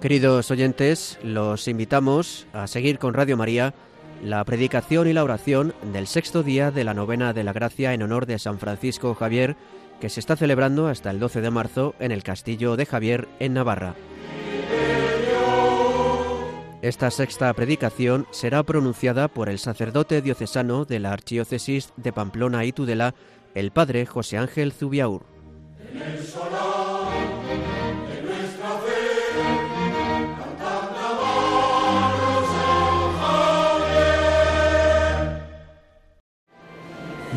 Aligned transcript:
Queridos 0.00 0.50
oyentes, 0.52 1.18
los 1.24 1.66
invitamos 1.66 2.46
a 2.52 2.68
seguir 2.68 3.00
con 3.00 3.12
Radio 3.12 3.36
María 3.36 3.74
la 4.22 4.44
predicación 4.44 5.08
y 5.08 5.12
la 5.12 5.24
oración 5.24 5.74
del 5.92 6.06
sexto 6.06 6.42
día 6.42 6.70
de 6.70 6.84
la 6.84 6.94
novena 6.94 7.32
de 7.32 7.44
la 7.44 7.52
gracia 7.52 7.94
en 7.94 8.02
honor 8.02 8.26
de 8.26 8.38
San 8.38 8.58
Francisco 8.58 9.14
Javier, 9.14 9.56
que 10.00 10.08
se 10.08 10.20
está 10.20 10.36
celebrando 10.36 10.88
hasta 10.88 11.10
el 11.10 11.18
12 11.18 11.40
de 11.40 11.50
marzo 11.50 11.94
en 11.98 12.12
el 12.12 12.22
Castillo 12.22 12.76
de 12.76 12.86
Javier, 12.86 13.28
en 13.38 13.54
Navarra. 13.54 13.94
Esta 16.82 17.10
sexta 17.10 17.52
predicación 17.52 18.26
será 18.30 18.62
pronunciada 18.62 19.28
por 19.28 19.50
el 19.50 19.58
sacerdote 19.58 20.22
diocesano 20.22 20.86
de 20.86 20.98
la 20.98 21.12
Archidiócesis 21.12 21.92
de 21.96 22.12
Pamplona 22.12 22.64
y 22.64 22.72
Tudela, 22.72 23.14
el 23.54 23.70
padre 23.70 24.06
José 24.06 24.38
Ángel 24.38 24.72
Zubiaur. 24.72 25.24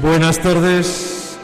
Buenas 0.04 0.40
tardes. 0.40 1.38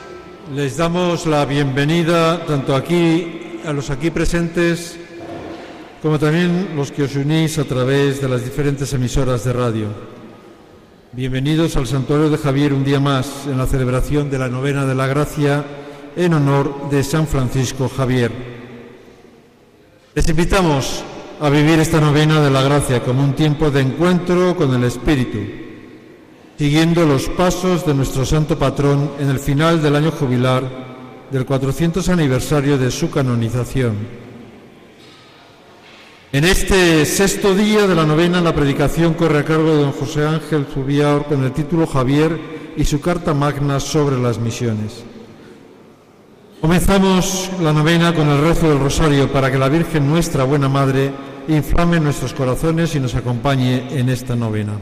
Les 0.53 0.75
damos 0.75 1.25
la 1.25 1.45
bienvenida 1.45 2.45
tanto 2.45 2.75
aquí 2.75 3.61
a 3.65 3.71
los 3.71 3.89
aquí 3.89 4.11
presentes 4.11 4.99
como 6.01 6.19
también 6.19 6.71
los 6.75 6.91
que 6.91 7.03
os 7.03 7.15
unís 7.15 7.57
a 7.57 7.63
través 7.63 8.19
de 8.19 8.27
las 8.27 8.43
diferentes 8.43 8.91
emisoras 8.91 9.45
de 9.45 9.53
radio. 9.53 9.87
Bienvenidos 11.13 11.77
al 11.77 11.87
Santuario 11.87 12.29
de 12.29 12.37
Javier 12.37 12.73
un 12.73 12.83
día 12.83 12.99
más 12.99 13.47
en 13.47 13.57
la 13.57 13.65
celebración 13.65 14.29
de 14.29 14.39
la 14.39 14.49
novena 14.49 14.85
de 14.85 14.95
la 14.95 15.07
gracia 15.07 15.63
en 16.17 16.33
honor 16.33 16.89
de 16.89 17.01
San 17.05 17.27
Francisco 17.27 17.87
Javier. 17.87 18.29
Les 20.13 20.27
invitamos 20.27 21.01
a 21.39 21.49
vivir 21.49 21.79
esta 21.79 22.01
novena 22.01 22.41
de 22.41 22.49
la 22.49 22.61
gracia 22.61 23.01
como 23.01 23.23
un 23.23 23.35
tiempo 23.35 23.71
de 23.71 23.79
encuentro 23.79 24.53
con 24.57 24.73
el 24.73 24.83
Espíritu 24.83 25.68
siguiendo 26.59 27.05
los 27.05 27.29
pasos 27.29 27.85
de 27.85 27.93
nuestro 27.93 28.25
santo 28.25 28.59
patrón 28.59 29.11
en 29.17 29.29
el 29.29 29.39
final 29.39 29.81
del 29.81 29.95
año 29.95 30.11
jubilar 30.11 30.61
del 31.31 31.45
400 31.45 32.09
aniversario 32.09 32.77
de 32.77 32.91
su 32.91 33.09
canonización. 33.09 33.95
En 36.33 36.43
este 36.43 37.05
sexto 37.05 37.55
día 37.55 37.87
de 37.87 37.95
la 37.95 38.05
novena, 38.05 38.41
la 38.41 38.53
predicación 38.53 39.13
corre 39.13 39.39
a 39.39 39.45
cargo 39.45 39.73
de 39.73 39.83
don 39.83 39.93
José 39.93 40.27
Ángel 40.27 40.65
Zubiaur 40.65 41.27
con 41.27 41.45
el 41.45 41.53
título 41.53 41.87
Javier 41.87 42.37
y 42.75 42.83
su 42.83 42.99
carta 42.99 43.33
magna 43.33 43.79
sobre 43.79 44.19
las 44.19 44.37
misiones. 44.37 45.05
Comenzamos 46.59 47.51
la 47.61 47.71
novena 47.71 48.13
con 48.13 48.27
el 48.27 48.41
rezo 48.41 48.67
del 48.67 48.79
rosario 48.79 49.31
para 49.31 49.49
que 49.49 49.57
la 49.57 49.69
Virgen 49.69 50.09
nuestra 50.09 50.43
buena 50.43 50.67
Madre 50.67 51.13
inflame 51.47 52.01
nuestros 52.01 52.33
corazones 52.33 52.93
y 52.95 52.99
nos 52.99 53.15
acompañe 53.15 53.97
en 53.97 54.09
esta 54.09 54.35
novena. 54.35 54.73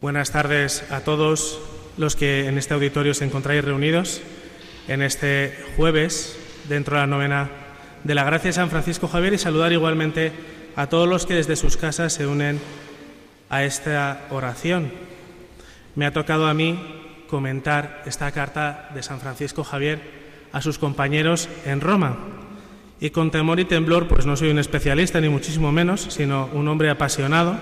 Buenas 0.00 0.30
tardes 0.30 0.82
a 0.90 1.00
todos 1.00 1.60
los 1.98 2.16
que 2.16 2.48
en 2.48 2.56
este 2.56 2.72
auditorio 2.72 3.12
se 3.12 3.26
encontráis 3.26 3.62
reunidos 3.62 4.22
en 4.88 5.02
este 5.02 5.54
jueves 5.76 6.38
dentro 6.70 6.96
de 6.96 7.02
la 7.02 7.06
novena 7.06 7.50
de 8.02 8.14
la 8.14 8.24
Gracia 8.24 8.48
de 8.48 8.54
San 8.54 8.70
Francisco 8.70 9.08
Javier 9.08 9.34
y 9.34 9.38
saludar 9.38 9.74
igualmente 9.74 10.32
a 10.74 10.86
todos 10.86 11.06
los 11.06 11.26
que 11.26 11.34
desde 11.34 11.54
sus 11.54 11.76
casas 11.76 12.14
se 12.14 12.26
unen 12.26 12.58
a 13.50 13.62
esta 13.64 14.26
oración. 14.30 14.90
Me 15.96 16.06
ha 16.06 16.14
tocado 16.14 16.46
a 16.46 16.54
mí 16.54 16.80
comentar 17.28 18.02
esta 18.06 18.32
carta 18.32 18.88
de 18.94 19.02
San 19.02 19.20
Francisco 19.20 19.64
Javier 19.64 20.00
a 20.50 20.62
sus 20.62 20.78
compañeros 20.78 21.50
en 21.66 21.82
Roma. 21.82 22.16
Y 23.00 23.10
con 23.10 23.30
temor 23.30 23.60
y 23.60 23.66
temblor, 23.66 24.08
pues 24.08 24.24
no 24.24 24.34
soy 24.34 24.48
un 24.48 24.60
especialista 24.60 25.20
ni 25.20 25.28
muchísimo 25.28 25.72
menos, 25.72 26.06
sino 26.08 26.48
un 26.54 26.68
hombre 26.68 26.88
apasionado 26.88 27.60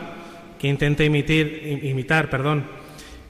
que 0.58 0.69
intenta 0.69 1.04
imitar 1.04 2.30
perdón, 2.30 2.64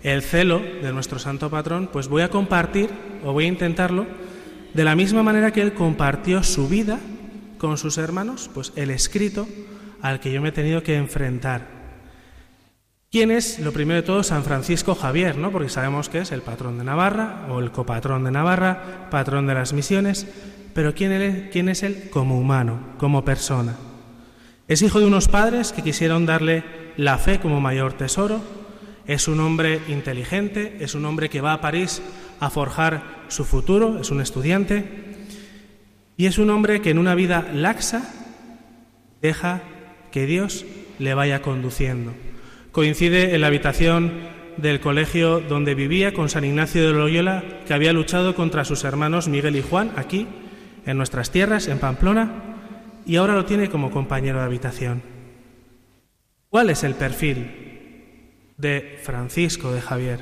el 0.02 0.22
celo 0.22 0.60
de 0.60 0.92
nuestro 0.92 1.18
santo 1.18 1.50
patrón, 1.50 1.88
pues 1.92 2.08
voy 2.08 2.22
a 2.22 2.30
compartir, 2.30 2.90
o 3.24 3.32
voy 3.32 3.44
a 3.44 3.48
intentarlo, 3.48 4.06
de 4.74 4.84
la 4.84 4.94
misma 4.94 5.22
manera 5.22 5.52
que 5.52 5.62
él 5.62 5.74
compartió 5.74 6.42
su 6.42 6.68
vida 6.68 7.00
con 7.58 7.78
sus 7.78 7.98
hermanos, 7.98 8.50
pues 8.54 8.72
el 8.76 8.90
escrito 8.90 9.48
al 10.00 10.20
que 10.20 10.32
yo 10.32 10.40
me 10.40 10.50
he 10.50 10.52
tenido 10.52 10.82
que 10.82 10.96
enfrentar. 10.96 11.78
¿Quién 13.10 13.30
es, 13.30 13.58
lo 13.58 13.72
primero 13.72 14.00
de 14.00 14.06
todo, 14.06 14.22
San 14.22 14.44
Francisco 14.44 14.94
Javier? 14.94 15.38
¿no? 15.38 15.50
Porque 15.50 15.70
sabemos 15.70 16.08
que 16.08 16.18
es 16.18 16.30
el 16.30 16.42
patrón 16.42 16.78
de 16.78 16.84
Navarra 16.84 17.46
o 17.48 17.58
el 17.58 17.72
copatrón 17.72 18.22
de 18.22 18.30
Navarra, 18.30 19.08
patrón 19.10 19.46
de 19.46 19.54
las 19.54 19.72
misiones, 19.72 20.26
pero 20.74 20.94
¿quién, 20.94 21.48
quién 21.50 21.70
es 21.70 21.82
él 21.82 22.10
como 22.10 22.38
humano, 22.38 22.78
como 22.98 23.24
persona? 23.24 23.74
Es 24.68 24.82
hijo 24.82 25.00
de 25.00 25.06
unos 25.06 25.28
padres 25.28 25.72
que 25.72 25.82
quisieron 25.82 26.26
darle 26.26 26.62
la 26.98 27.16
fe 27.16 27.40
como 27.40 27.58
mayor 27.58 27.94
tesoro, 27.94 28.42
es 29.06 29.26
un 29.26 29.40
hombre 29.40 29.80
inteligente, 29.88 30.76
es 30.80 30.94
un 30.94 31.06
hombre 31.06 31.30
que 31.30 31.40
va 31.40 31.54
a 31.54 31.62
París 31.62 32.02
a 32.38 32.50
forjar 32.50 33.24
su 33.28 33.46
futuro, 33.46 33.98
es 33.98 34.10
un 34.10 34.20
estudiante, 34.20 34.84
y 36.18 36.26
es 36.26 36.36
un 36.36 36.50
hombre 36.50 36.82
que 36.82 36.90
en 36.90 36.98
una 36.98 37.14
vida 37.14 37.48
laxa 37.54 38.12
deja 39.22 39.62
que 40.12 40.26
Dios 40.26 40.66
le 40.98 41.14
vaya 41.14 41.40
conduciendo. 41.40 42.12
Coincide 42.70 43.34
en 43.34 43.40
la 43.40 43.46
habitación 43.46 44.12
del 44.58 44.80
colegio 44.80 45.40
donde 45.40 45.74
vivía 45.74 46.12
con 46.12 46.28
San 46.28 46.44
Ignacio 46.44 46.86
de 46.86 46.92
Loyola, 46.92 47.42
que 47.66 47.72
había 47.72 47.94
luchado 47.94 48.34
contra 48.34 48.66
sus 48.66 48.84
hermanos 48.84 49.28
Miguel 49.28 49.56
y 49.56 49.62
Juan, 49.62 49.92
aquí, 49.96 50.26
en 50.84 50.98
nuestras 50.98 51.30
tierras, 51.30 51.68
en 51.68 51.78
Pamplona, 51.78 52.47
y 53.08 53.16
ahora 53.16 53.34
lo 53.34 53.46
tiene 53.46 53.70
como 53.70 53.90
compañero 53.90 54.38
de 54.38 54.44
habitación. 54.44 55.02
¿Cuál 56.50 56.68
es 56.68 56.84
el 56.84 56.94
perfil 56.94 57.50
de 58.58 59.00
Francisco 59.02 59.72
de 59.72 59.80
Javier? 59.80 60.20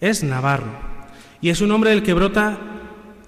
Es 0.00 0.24
navarro 0.24 0.72
y 1.42 1.50
es 1.50 1.60
un 1.60 1.70
hombre 1.70 1.90
del 1.90 2.02
que 2.02 2.14
brota 2.14 2.58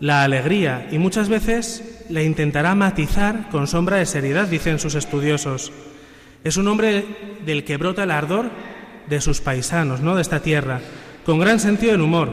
la 0.00 0.24
alegría 0.24 0.88
y 0.90 0.98
muchas 0.98 1.28
veces 1.28 2.06
la 2.08 2.22
intentará 2.22 2.74
matizar 2.74 3.50
con 3.50 3.66
sombra 3.66 3.98
de 3.98 4.06
seriedad, 4.06 4.48
dicen 4.48 4.78
sus 4.78 4.94
estudiosos. 4.94 5.72
Es 6.42 6.56
un 6.56 6.66
hombre 6.66 7.04
del 7.44 7.64
que 7.64 7.76
brota 7.76 8.04
el 8.04 8.10
ardor 8.10 8.50
de 9.10 9.20
sus 9.20 9.42
paisanos, 9.42 10.00
¿no? 10.00 10.16
de 10.16 10.22
esta 10.22 10.40
tierra, 10.40 10.80
con 11.26 11.38
gran 11.38 11.60
sentido 11.60 11.92
del 11.92 12.00
humor 12.00 12.30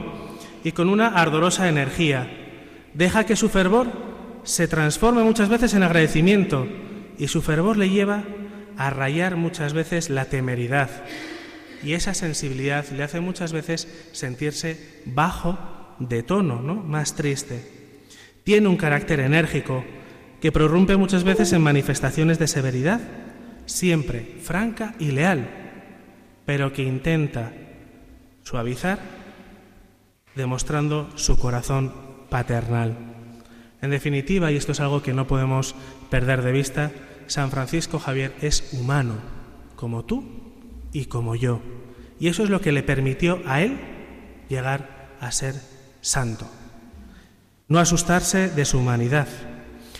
y 0.64 0.72
con 0.72 0.88
una 0.88 1.08
ardorosa 1.08 1.68
energía. 1.68 2.32
Deja 2.94 3.26
que 3.26 3.36
su 3.36 3.50
fervor 3.50 4.07
se 4.48 4.70
transforme 4.70 5.24
muchas 5.24 5.50
veces 5.50 5.74
en 5.74 5.84
agradecimiento 5.84 6.66
y 7.18 7.28
su 7.28 7.42
fervor 7.42 7.76
le 7.76 7.90
lleva 7.90 8.24
a 8.78 8.90
rayar 8.90 9.36
muchas 9.36 9.74
veces 9.74 10.10
la 10.10 10.26
temeridad. 10.26 10.90
Y 11.84 11.94
esa 11.94 12.14
sensibilidad 12.14 12.88
le 12.90 13.04
hace 13.04 13.20
muchas 13.20 13.52
veces 13.52 13.90
sentirse 14.14 15.02
bajo 15.06 15.60
de 16.00 16.24
tono, 16.24 16.62
¿no? 16.62 16.76
más 16.76 17.16
triste. 17.16 18.00
Tiene 18.46 18.70
un 18.70 18.78
carácter 18.78 19.20
enérgico 19.20 19.84
que 20.40 20.54
prorrumpe 20.54 20.96
muchas 20.96 21.26
veces 21.26 21.52
en 21.52 21.62
manifestaciones 21.62 22.40
de 22.40 22.48
severidad, 22.48 23.02
siempre 23.66 24.38
franca 24.42 24.96
y 24.98 25.12
leal, 25.12 25.46
pero 26.46 26.72
que 26.72 26.84
intenta 26.84 27.52
suavizar 28.44 29.00
demostrando 30.36 31.10
su 31.16 31.38
corazón 31.38 31.94
paternal. 32.30 33.17
En 33.82 33.92
definitiva, 33.92 34.52
y 34.52 34.56
esto 34.56 34.72
es 34.72 34.80
algo 34.80 35.04
que 35.04 35.14
no 35.14 35.28
podemos 35.28 35.76
perder 36.10 36.42
de 36.42 36.52
vista, 36.52 36.92
San 37.28 37.52
Francisco 37.52 38.00
Javier 38.00 38.34
es 38.42 38.74
humano, 38.74 39.16
como 39.76 40.06
tú 40.06 40.24
y 40.92 41.06
como 41.06 41.36
yo. 41.36 41.62
Y 42.20 42.28
eso 42.28 42.44
es 42.44 42.50
lo 42.50 42.62
que 42.62 42.72
le 42.72 42.84
permitió 42.84 43.42
a 43.46 43.62
él 43.62 43.78
llegar 44.50 45.16
a 45.20 45.32
ser 45.32 45.56
santo. 46.02 46.48
No 47.68 47.80
asustarse 47.80 48.50
de 48.50 48.66
su 48.66 48.80
humanidad. 48.80 49.28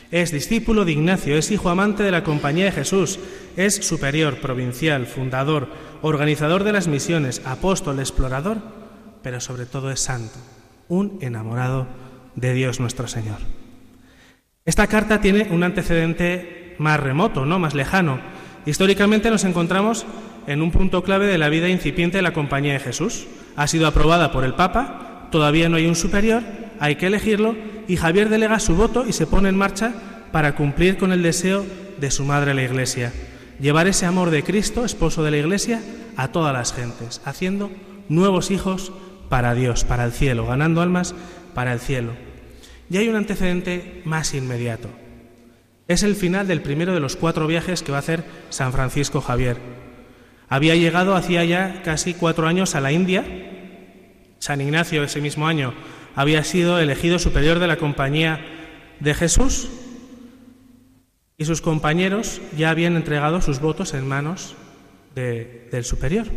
Es 0.10 0.32
discípulo 0.32 0.86
de 0.86 0.94
Ignacio, 0.94 1.38
es 1.38 1.52
hijo 1.52 1.70
amante 1.70 2.02
de 2.02 2.12
la 2.12 2.24
Compañía 2.24 2.66
de 2.66 2.72
Jesús, 2.72 3.20
es 3.58 3.76
superior, 3.76 4.40
provincial, 4.40 5.06
fundador, 5.06 5.68
organizador 6.02 6.64
de 6.64 6.72
las 6.72 6.88
misiones, 6.88 7.42
apóstol, 7.46 8.00
explorador, 8.00 8.60
pero 9.22 9.42
sobre 9.42 9.66
todo 9.66 9.92
es 9.92 10.00
santo, 10.00 10.40
un 10.88 11.20
enamorado 11.22 11.88
de 12.36 12.54
Dios 12.54 12.80
nuestro 12.80 13.08
Señor. 13.08 13.57
Esta 14.68 14.88
carta 14.88 15.22
tiene 15.22 15.48
un 15.50 15.64
antecedente 15.64 16.76
más 16.78 17.00
remoto, 17.00 17.46
¿no? 17.46 17.58
más 17.58 17.74
lejano. 17.74 18.20
Históricamente 18.66 19.30
nos 19.32 19.46
encontramos 19.46 20.06
en 20.46 20.62
un 20.62 20.72
punto 20.72 21.04
clave 21.04 21.26
de 21.26 21.38
la 21.38 21.48
vida 21.48 21.70
incipiente 21.70 22.18
de 22.18 22.22
la 22.22 22.34
Compañía 22.34 22.74
de 22.74 22.82
Jesús. 22.82 23.28
ha 23.56 23.66
sido 23.68 23.88
aprobada 23.88 24.34
por 24.34 24.44
el 24.44 24.56
Papa, 24.56 25.30
todavía 25.32 25.70
no 25.70 25.78
hay 25.78 25.88
un 25.88 25.96
superior, 25.96 26.44
hay 26.82 26.98
que 26.98 27.08
elegirlo 27.08 27.56
y 27.88 27.96
Javier 27.96 28.28
delega 28.28 28.60
su 28.60 28.76
voto 28.76 29.06
y 29.08 29.14
se 29.14 29.26
pone 29.26 29.48
en 29.48 29.58
marcha 29.58 29.94
para 30.34 30.54
cumplir 30.56 30.98
con 30.98 31.14
el 31.14 31.24
deseo 31.24 31.66
de 31.98 32.12
su 32.12 32.26
madre 32.26 32.54
la 32.54 32.64
Iglesia, 32.64 33.14
llevar 33.62 33.88
ese 33.88 34.06
amor 34.06 34.32
de 34.32 34.44
Cristo, 34.44 34.84
esposo 34.84 35.24
de 35.24 35.32
la 35.32 35.38
Iglesia, 35.38 35.82
a 36.18 36.28
todas 36.28 36.54
las 36.54 36.74
gentes, 36.74 37.22
haciendo 37.24 37.72
nuevos 38.10 38.52
hijos 38.52 38.92
para 39.30 39.54
Dios, 39.54 39.86
para 39.86 40.04
el 40.04 40.12
cielo, 40.12 40.46
ganando 40.46 40.82
almas 40.82 41.16
para 41.54 41.72
el 41.72 41.80
cielo. 41.80 42.27
Y 42.90 42.98
hay 42.98 43.10
un 43.10 43.16
antecedente 43.16 44.02
más 44.06 44.34
inmediato. 44.34 44.90
Es 45.88 46.04
el 46.04 46.16
final 46.16 46.48
del 46.48 46.62
primero 46.62 46.94
de 46.94 47.00
los 47.00 47.16
cuatro 47.16 47.48
viajes 47.48 47.82
que 47.82 47.92
va 47.92 47.98
a 47.98 48.02
hacer 48.02 48.24
San 48.50 48.74
Francisco 48.74 49.22
Javier. 49.22 49.58
Había 50.50 50.76
llegado 50.76 51.16
hacía 51.16 51.44
ya 51.46 51.82
casi 51.84 52.14
cuatro 52.14 52.48
años 52.48 52.76
a 52.76 52.82
la 52.82 52.92
India. 52.92 53.24
San 54.40 54.62
Ignacio 54.62 55.04
ese 55.04 55.22
mismo 55.22 55.48
año 55.48 55.74
había 56.16 56.44
sido 56.44 56.80
elegido 56.80 57.20
superior 57.20 57.60
de 57.60 57.68
la 57.68 57.78
Compañía 57.78 58.46
de 59.00 59.14
Jesús 59.14 59.70
y 61.38 61.46
sus 61.46 61.62
compañeros 61.62 62.42
ya 62.58 62.70
habían 62.70 62.96
entregado 62.96 63.42
sus 63.42 63.60
votos 63.60 63.94
en 63.94 64.08
manos 64.08 64.56
del 65.16 65.84
superior. 65.84 66.28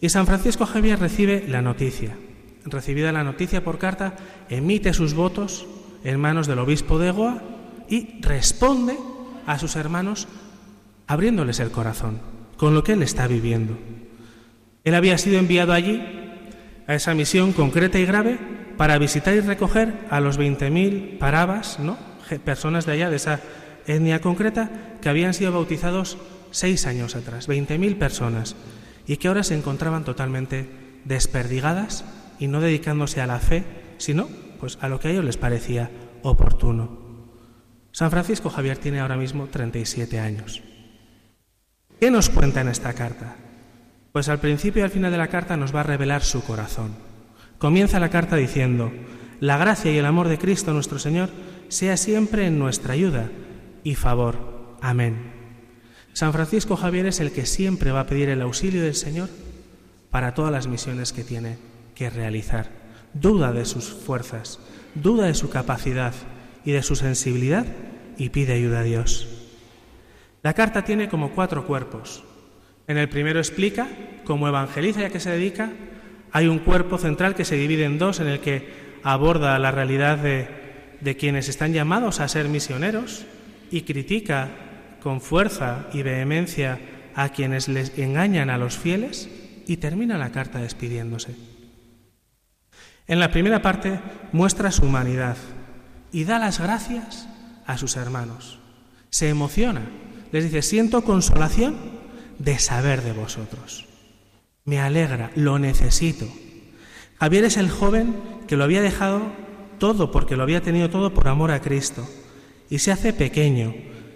Y 0.00 0.08
San 0.08 0.26
Francisco 0.26 0.66
Javier 0.66 0.98
recibe 0.98 1.44
la 1.48 1.62
noticia. 1.62 2.16
Recibida 2.64 3.12
la 3.12 3.24
noticia 3.24 3.64
por 3.64 3.78
carta, 3.78 4.14
emite 4.48 4.92
sus 4.92 5.14
votos 5.14 5.66
en 6.04 6.20
manos 6.20 6.46
del 6.46 6.58
obispo 6.58 6.98
de 6.98 7.10
Goa 7.10 7.42
y 7.88 8.20
responde 8.20 8.96
a 9.46 9.58
sus 9.58 9.76
hermanos 9.76 10.28
abriéndoles 11.06 11.60
el 11.60 11.70
corazón 11.70 12.20
con 12.56 12.74
lo 12.74 12.84
que 12.84 12.92
él 12.92 13.02
está 13.02 13.26
viviendo. 13.26 13.76
Él 14.84 14.94
había 14.94 15.18
sido 15.18 15.38
enviado 15.38 15.72
allí 15.72 16.00
a 16.86 16.94
esa 16.94 17.14
misión 17.14 17.52
concreta 17.52 17.98
y 17.98 18.06
grave 18.06 18.38
para 18.76 18.98
visitar 18.98 19.34
y 19.34 19.40
recoger 19.40 19.94
a 20.10 20.20
los 20.20 20.38
20.000 20.38 21.18
parabas, 21.18 21.78
¿no? 21.78 21.96
personas 22.44 22.86
de 22.86 22.92
allá, 22.92 23.10
de 23.10 23.16
esa 23.16 23.40
etnia 23.86 24.20
concreta, 24.20 24.70
que 25.00 25.08
habían 25.08 25.34
sido 25.34 25.52
bautizados 25.52 26.18
seis 26.50 26.86
años 26.86 27.16
atrás, 27.16 27.48
20.000 27.48 27.98
personas, 27.98 28.56
y 29.06 29.16
que 29.16 29.28
ahora 29.28 29.42
se 29.42 29.56
encontraban 29.56 30.04
totalmente 30.04 30.68
desperdigadas 31.04 32.04
y 32.42 32.48
no 32.48 32.60
dedicándose 32.60 33.20
a 33.20 33.28
la 33.28 33.38
fe, 33.38 33.62
sino 33.98 34.28
pues 34.58 34.76
a 34.80 34.88
lo 34.88 34.98
que 34.98 35.06
a 35.06 35.10
ellos 35.12 35.24
les 35.24 35.36
parecía 35.36 35.92
oportuno. 36.22 36.98
San 37.92 38.10
Francisco 38.10 38.50
Javier 38.50 38.78
tiene 38.78 38.98
ahora 38.98 39.16
mismo 39.16 39.46
37 39.46 40.18
años. 40.18 40.60
¿Qué 42.00 42.10
nos 42.10 42.30
cuenta 42.30 42.60
en 42.62 42.66
esta 42.66 42.94
carta? 42.94 43.36
Pues 44.10 44.28
al 44.28 44.40
principio 44.40 44.80
y 44.80 44.82
al 44.82 44.90
final 44.90 45.12
de 45.12 45.18
la 45.18 45.28
carta 45.28 45.56
nos 45.56 45.72
va 45.72 45.80
a 45.80 45.84
revelar 45.84 46.24
su 46.24 46.42
corazón. 46.42 46.96
Comienza 47.58 48.00
la 48.00 48.10
carta 48.10 48.34
diciendo, 48.34 48.90
la 49.38 49.56
gracia 49.56 49.92
y 49.92 49.98
el 49.98 50.06
amor 50.06 50.26
de 50.26 50.38
Cristo 50.38 50.72
nuestro 50.72 50.98
Señor 50.98 51.30
sea 51.68 51.96
siempre 51.96 52.46
en 52.46 52.58
nuestra 52.58 52.94
ayuda 52.94 53.30
y 53.84 53.94
favor. 53.94 54.76
Amén. 54.80 55.32
San 56.12 56.32
Francisco 56.32 56.74
Javier 56.74 57.06
es 57.06 57.20
el 57.20 57.30
que 57.30 57.46
siempre 57.46 57.92
va 57.92 58.00
a 58.00 58.06
pedir 58.06 58.30
el 58.30 58.42
auxilio 58.42 58.82
del 58.82 58.96
Señor 58.96 59.28
para 60.10 60.34
todas 60.34 60.50
las 60.50 60.66
misiones 60.66 61.12
que 61.12 61.22
tiene 61.22 61.71
que 61.94 62.10
realizar. 62.10 62.70
Duda 63.14 63.52
de 63.52 63.64
sus 63.64 63.92
fuerzas, 63.92 64.58
duda 64.94 65.26
de 65.26 65.34
su 65.34 65.50
capacidad 65.50 66.14
y 66.64 66.72
de 66.72 66.82
su 66.82 66.96
sensibilidad 66.96 67.66
y 68.16 68.30
pide 68.30 68.54
ayuda 68.54 68.80
a 68.80 68.84
Dios. 68.84 69.28
La 70.42 70.54
carta 70.54 70.84
tiene 70.84 71.08
como 71.08 71.30
cuatro 71.30 71.66
cuerpos. 71.66 72.24
En 72.88 72.98
el 72.98 73.08
primero 73.08 73.38
explica 73.38 73.88
cómo 74.24 74.48
evangeliza 74.48 75.02
y 75.02 75.04
a 75.04 75.10
qué 75.10 75.20
se 75.20 75.30
dedica. 75.30 75.70
Hay 76.32 76.48
un 76.48 76.58
cuerpo 76.58 76.98
central 76.98 77.34
que 77.34 77.44
se 77.44 77.56
divide 77.56 77.84
en 77.84 77.98
dos 77.98 78.20
en 78.20 78.28
el 78.28 78.40
que 78.40 78.98
aborda 79.02 79.58
la 79.58 79.70
realidad 79.70 80.18
de, 80.18 80.48
de 81.00 81.16
quienes 81.16 81.48
están 81.48 81.72
llamados 81.72 82.20
a 82.20 82.28
ser 82.28 82.48
misioneros 82.48 83.24
y 83.70 83.82
critica 83.82 84.50
con 85.02 85.20
fuerza 85.20 85.86
y 85.92 86.02
vehemencia 86.02 86.78
a 87.14 87.28
quienes 87.30 87.68
les 87.68 87.98
engañan 87.98 88.50
a 88.50 88.58
los 88.58 88.78
fieles 88.78 89.28
y 89.66 89.76
termina 89.76 90.18
la 90.18 90.30
carta 90.30 90.60
despidiéndose. 90.60 91.51
En 93.06 93.20
la 93.20 93.30
primera 93.30 93.62
parte 93.62 94.00
muestra 94.32 94.70
su 94.70 94.84
humanidad 94.84 95.36
y 96.12 96.24
da 96.24 96.38
las 96.38 96.60
gracias 96.60 97.28
a 97.66 97.76
sus 97.78 97.96
hermanos. 97.96 98.58
Se 99.10 99.28
emociona, 99.28 99.82
les 100.30 100.44
dice, 100.44 100.62
siento 100.62 101.04
consolación 101.04 101.76
de 102.38 102.58
saber 102.58 103.02
de 103.02 103.12
vosotros. 103.12 103.86
Me 104.64 104.80
alegra, 104.80 105.30
lo 105.34 105.58
necesito. 105.58 106.26
Javier 107.18 107.44
es 107.44 107.56
el 107.56 107.70
joven 107.70 108.16
que 108.46 108.56
lo 108.56 108.64
había 108.64 108.82
dejado 108.82 109.22
todo 109.78 110.10
porque 110.12 110.36
lo 110.36 110.44
había 110.44 110.62
tenido 110.62 110.90
todo 110.90 111.12
por 111.12 111.28
amor 111.28 111.50
a 111.50 111.60
Cristo 111.60 112.08
y 112.70 112.78
se 112.78 112.92
hace 112.92 113.12
pequeño 113.12 113.74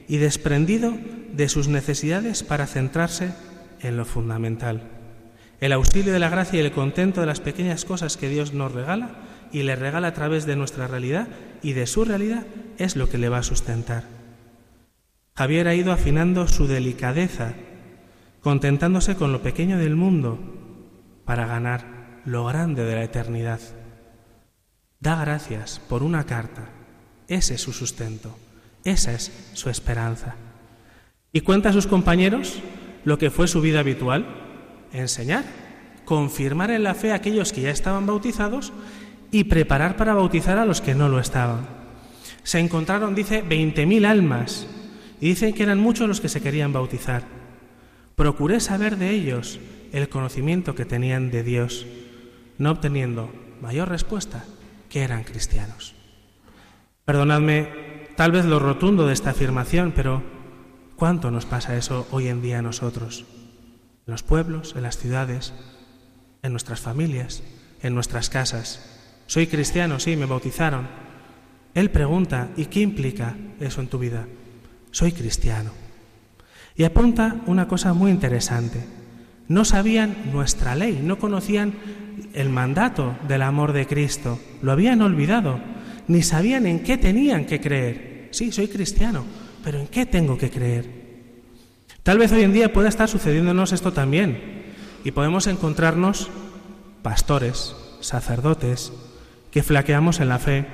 y 0.08 0.18
desprendido 0.18 0.96
de 1.32 1.48
sus 1.48 1.68
necesidades 1.68 2.42
para 2.42 2.66
centrarse 2.66 3.32
en 3.80 3.96
lo 3.96 4.04
fundamental. 4.04 4.95
El 5.60 5.72
auxilio 5.72 6.12
de 6.12 6.18
la 6.18 6.28
gracia 6.28 6.60
y 6.60 6.64
el 6.64 6.72
contento 6.72 7.20
de 7.20 7.26
las 7.26 7.40
pequeñas 7.40 7.84
cosas 7.84 8.16
que 8.16 8.28
Dios 8.28 8.52
nos 8.52 8.72
regala 8.72 9.10
y 9.52 9.62
le 9.62 9.76
regala 9.76 10.08
a 10.08 10.14
través 10.14 10.46
de 10.46 10.56
nuestra 10.56 10.86
realidad 10.86 11.28
y 11.62 11.72
de 11.72 11.86
su 11.86 12.04
realidad 12.04 12.46
es 12.78 12.96
lo 12.96 13.08
que 13.08 13.18
le 13.18 13.28
va 13.28 13.38
a 13.38 13.42
sustentar. 13.42 14.04
Javier 15.34 15.68
ha 15.68 15.74
ido 15.74 15.92
afinando 15.92 16.48
su 16.48 16.66
delicadeza, 16.66 17.54
contentándose 18.40 19.16
con 19.16 19.32
lo 19.32 19.42
pequeño 19.42 19.78
del 19.78 19.96
mundo 19.96 20.38
para 21.24 21.46
ganar 21.46 22.20
lo 22.24 22.44
grande 22.44 22.84
de 22.84 22.94
la 22.94 23.04
eternidad. 23.04 23.60
Da 25.00 25.16
gracias 25.20 25.80
por 25.88 26.02
una 26.02 26.24
carta, 26.24 26.68
ese 27.28 27.54
es 27.54 27.60
su 27.60 27.72
sustento. 27.72 28.36
Esa 28.86 29.12
es 29.12 29.32
su 29.52 29.68
esperanza. 29.68 30.36
Y 31.32 31.40
cuenta 31.40 31.70
a 31.70 31.72
sus 31.72 31.88
compañeros 31.88 32.60
lo 33.04 33.18
que 33.18 33.30
fue 33.30 33.48
su 33.48 33.60
vida 33.60 33.80
habitual, 33.80 34.45
enseñar, 34.92 35.44
confirmar 36.04 36.70
en 36.70 36.82
la 36.82 36.94
fe 36.94 37.12
a 37.12 37.16
aquellos 37.16 37.52
que 37.52 37.62
ya 37.62 37.70
estaban 37.70 38.06
bautizados 38.06 38.72
y 39.30 39.44
preparar 39.44 39.96
para 39.96 40.14
bautizar 40.14 40.58
a 40.58 40.64
los 40.64 40.80
que 40.80 40.94
no 40.94 41.08
lo 41.08 41.20
estaban. 41.20 41.66
Se 42.42 42.58
encontraron, 42.58 43.14
dice, 43.14 43.44
20.000 43.44 44.06
almas 44.06 44.66
y 45.20 45.28
dicen 45.28 45.52
que 45.52 45.62
eran 45.62 45.80
muchos 45.80 46.08
los 46.08 46.20
que 46.20 46.28
se 46.28 46.40
querían 46.40 46.72
bautizar. 46.72 47.24
Procuré 48.14 48.60
saber 48.60 48.96
de 48.96 49.10
ellos 49.10 49.58
el 49.92 50.08
conocimiento 50.08 50.74
que 50.74 50.84
tenían 50.84 51.30
de 51.30 51.42
Dios, 51.42 51.86
no 52.58 52.70
obteniendo 52.70 53.30
mayor 53.60 53.88
respuesta 53.88 54.44
que 54.88 55.02
eran 55.02 55.24
cristianos. 55.24 55.94
Perdonadme 57.04 57.68
tal 58.16 58.32
vez 58.32 58.44
lo 58.44 58.58
rotundo 58.58 59.06
de 59.06 59.12
esta 59.12 59.30
afirmación, 59.30 59.92
pero 59.94 60.22
¿cuánto 60.96 61.30
nos 61.30 61.46
pasa 61.46 61.76
eso 61.76 62.06
hoy 62.10 62.28
en 62.28 62.42
día 62.42 62.60
a 62.60 62.62
nosotros? 62.62 63.24
En 64.06 64.12
los 64.12 64.22
pueblos, 64.22 64.74
en 64.76 64.84
las 64.84 64.98
ciudades, 64.98 65.52
en 66.44 66.52
nuestras 66.52 66.78
familias, 66.78 67.42
en 67.82 67.92
nuestras 67.92 68.30
casas. 68.30 68.80
Soy 69.26 69.48
cristiano, 69.48 69.98
sí, 69.98 70.14
me 70.14 70.26
bautizaron. 70.26 70.86
Él 71.74 71.90
pregunta, 71.90 72.50
¿y 72.56 72.66
qué 72.66 72.82
implica 72.82 73.36
eso 73.58 73.80
en 73.80 73.88
tu 73.88 73.98
vida? 73.98 74.28
Soy 74.92 75.10
cristiano. 75.10 75.72
Y 76.76 76.84
apunta 76.84 77.42
una 77.46 77.66
cosa 77.66 77.94
muy 77.94 78.12
interesante. 78.12 78.78
No 79.48 79.64
sabían 79.64 80.30
nuestra 80.32 80.76
ley, 80.76 81.00
no 81.02 81.18
conocían 81.18 81.74
el 82.32 82.48
mandato 82.48 83.16
del 83.26 83.42
amor 83.42 83.72
de 83.72 83.88
Cristo, 83.88 84.38
lo 84.62 84.70
habían 84.70 85.02
olvidado 85.02 85.58
ni 86.06 86.22
sabían 86.22 86.66
en 86.66 86.84
qué 86.84 86.96
tenían 86.96 87.44
que 87.44 87.60
creer. 87.60 88.28
Sí, 88.30 88.52
soy 88.52 88.68
cristiano, 88.68 89.24
pero 89.64 89.80
¿en 89.80 89.88
qué 89.88 90.06
tengo 90.06 90.38
que 90.38 90.50
creer? 90.50 91.05
Tal 92.06 92.18
vez 92.18 92.30
hoy 92.30 92.44
en 92.44 92.52
día 92.52 92.72
pueda 92.72 92.88
estar 92.88 93.08
sucediéndonos 93.08 93.72
esto 93.72 93.92
también 93.92 94.64
y 95.02 95.10
podemos 95.10 95.48
encontrarnos 95.48 96.30
pastores, 97.02 97.74
sacerdotes, 97.98 98.92
que 99.50 99.64
flaqueamos 99.64 100.20
en 100.20 100.28
la 100.28 100.38
fe, 100.38 100.66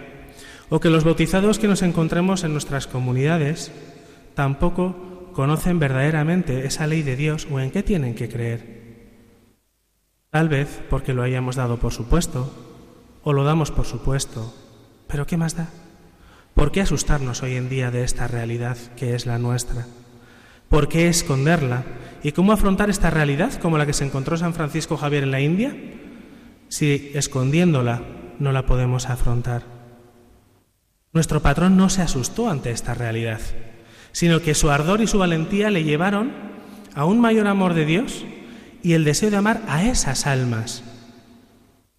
o 0.68 0.78
que 0.78 0.90
los 0.90 1.04
bautizados 1.04 1.58
que 1.58 1.68
nos 1.68 1.80
encontremos 1.80 2.44
en 2.44 2.52
nuestras 2.52 2.86
comunidades 2.86 3.72
tampoco 4.34 5.30
conocen 5.32 5.78
verdaderamente 5.78 6.66
esa 6.66 6.86
ley 6.86 7.02
de 7.02 7.16
Dios 7.16 7.48
o 7.50 7.60
en 7.60 7.70
qué 7.70 7.82
tienen 7.82 8.14
que 8.14 8.28
creer. 8.28 9.48
Tal 10.28 10.50
vez 10.50 10.82
porque 10.90 11.14
lo 11.14 11.22
hayamos 11.22 11.56
dado 11.56 11.78
por 11.78 11.94
supuesto, 11.94 12.52
o 13.22 13.32
lo 13.32 13.44
damos 13.44 13.70
por 13.70 13.86
supuesto, 13.86 14.54
pero 15.08 15.26
¿qué 15.26 15.38
más 15.38 15.56
da? 15.56 15.70
¿Por 16.52 16.72
qué 16.72 16.82
asustarnos 16.82 17.42
hoy 17.42 17.56
en 17.56 17.70
día 17.70 17.90
de 17.90 18.04
esta 18.04 18.28
realidad 18.28 18.76
que 18.96 19.14
es 19.14 19.24
la 19.24 19.38
nuestra? 19.38 19.86
¿Por 20.72 20.88
qué 20.88 21.06
esconderla? 21.06 21.84
¿Y 22.22 22.32
cómo 22.32 22.50
afrontar 22.50 22.88
esta 22.88 23.10
realidad 23.10 23.52
como 23.60 23.76
la 23.76 23.84
que 23.84 23.92
se 23.92 24.06
encontró 24.06 24.38
San 24.38 24.54
Francisco 24.54 24.96
Javier 24.96 25.24
en 25.24 25.30
la 25.30 25.42
India? 25.42 25.76
Si 26.70 27.10
escondiéndola 27.12 28.00
no 28.38 28.52
la 28.52 28.64
podemos 28.64 29.10
afrontar. 29.10 29.64
Nuestro 31.12 31.42
patrón 31.42 31.76
no 31.76 31.90
se 31.90 32.00
asustó 32.00 32.48
ante 32.48 32.70
esta 32.70 32.94
realidad, 32.94 33.42
sino 34.12 34.40
que 34.40 34.54
su 34.54 34.70
ardor 34.70 35.02
y 35.02 35.06
su 35.06 35.18
valentía 35.18 35.70
le 35.70 35.84
llevaron 35.84 36.32
a 36.94 37.04
un 37.04 37.20
mayor 37.20 37.48
amor 37.48 37.74
de 37.74 37.84
Dios 37.84 38.24
y 38.82 38.94
el 38.94 39.04
deseo 39.04 39.30
de 39.30 39.36
amar 39.36 39.60
a 39.68 39.84
esas 39.84 40.26
almas 40.26 40.84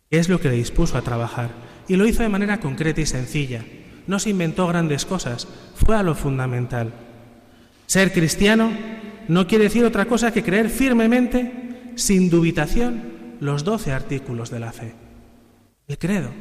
es 0.09 0.29
lo 0.29 0.39
que 0.39 0.49
le 0.49 0.55
dispuso 0.55 0.97
a 0.97 1.03
trabajar. 1.03 1.51
Y 1.87 1.95
lo 1.95 2.07
hizo 2.07 2.23
de 2.23 2.29
manera 2.29 2.59
concreta 2.59 3.01
y 3.01 3.05
sencilla. 3.05 3.63
No 4.07 4.17
se 4.17 4.31
inventó 4.31 4.65
grandes 4.65 5.05
cosas, 5.05 5.47
fue 5.75 5.95
a 5.95 6.01
lo 6.01 6.15
fundamental. 6.15 6.91
Ser 7.93 8.11
cristiano 8.11 8.71
no 9.27 9.45
quiere 9.45 9.65
decir 9.65 9.85
otra 9.85 10.05
cosa 10.05 10.33
que 10.33 10.41
creer 10.41 10.71
firmemente, 10.71 11.93
sin 11.93 12.27
dubitación, 12.27 13.35
los 13.39 13.63
doce 13.63 13.91
artículos 13.91 14.49
de 14.49 14.59
la 14.59 14.73
fe. 14.73 14.95
El 15.87 15.99
credo. 15.99 16.31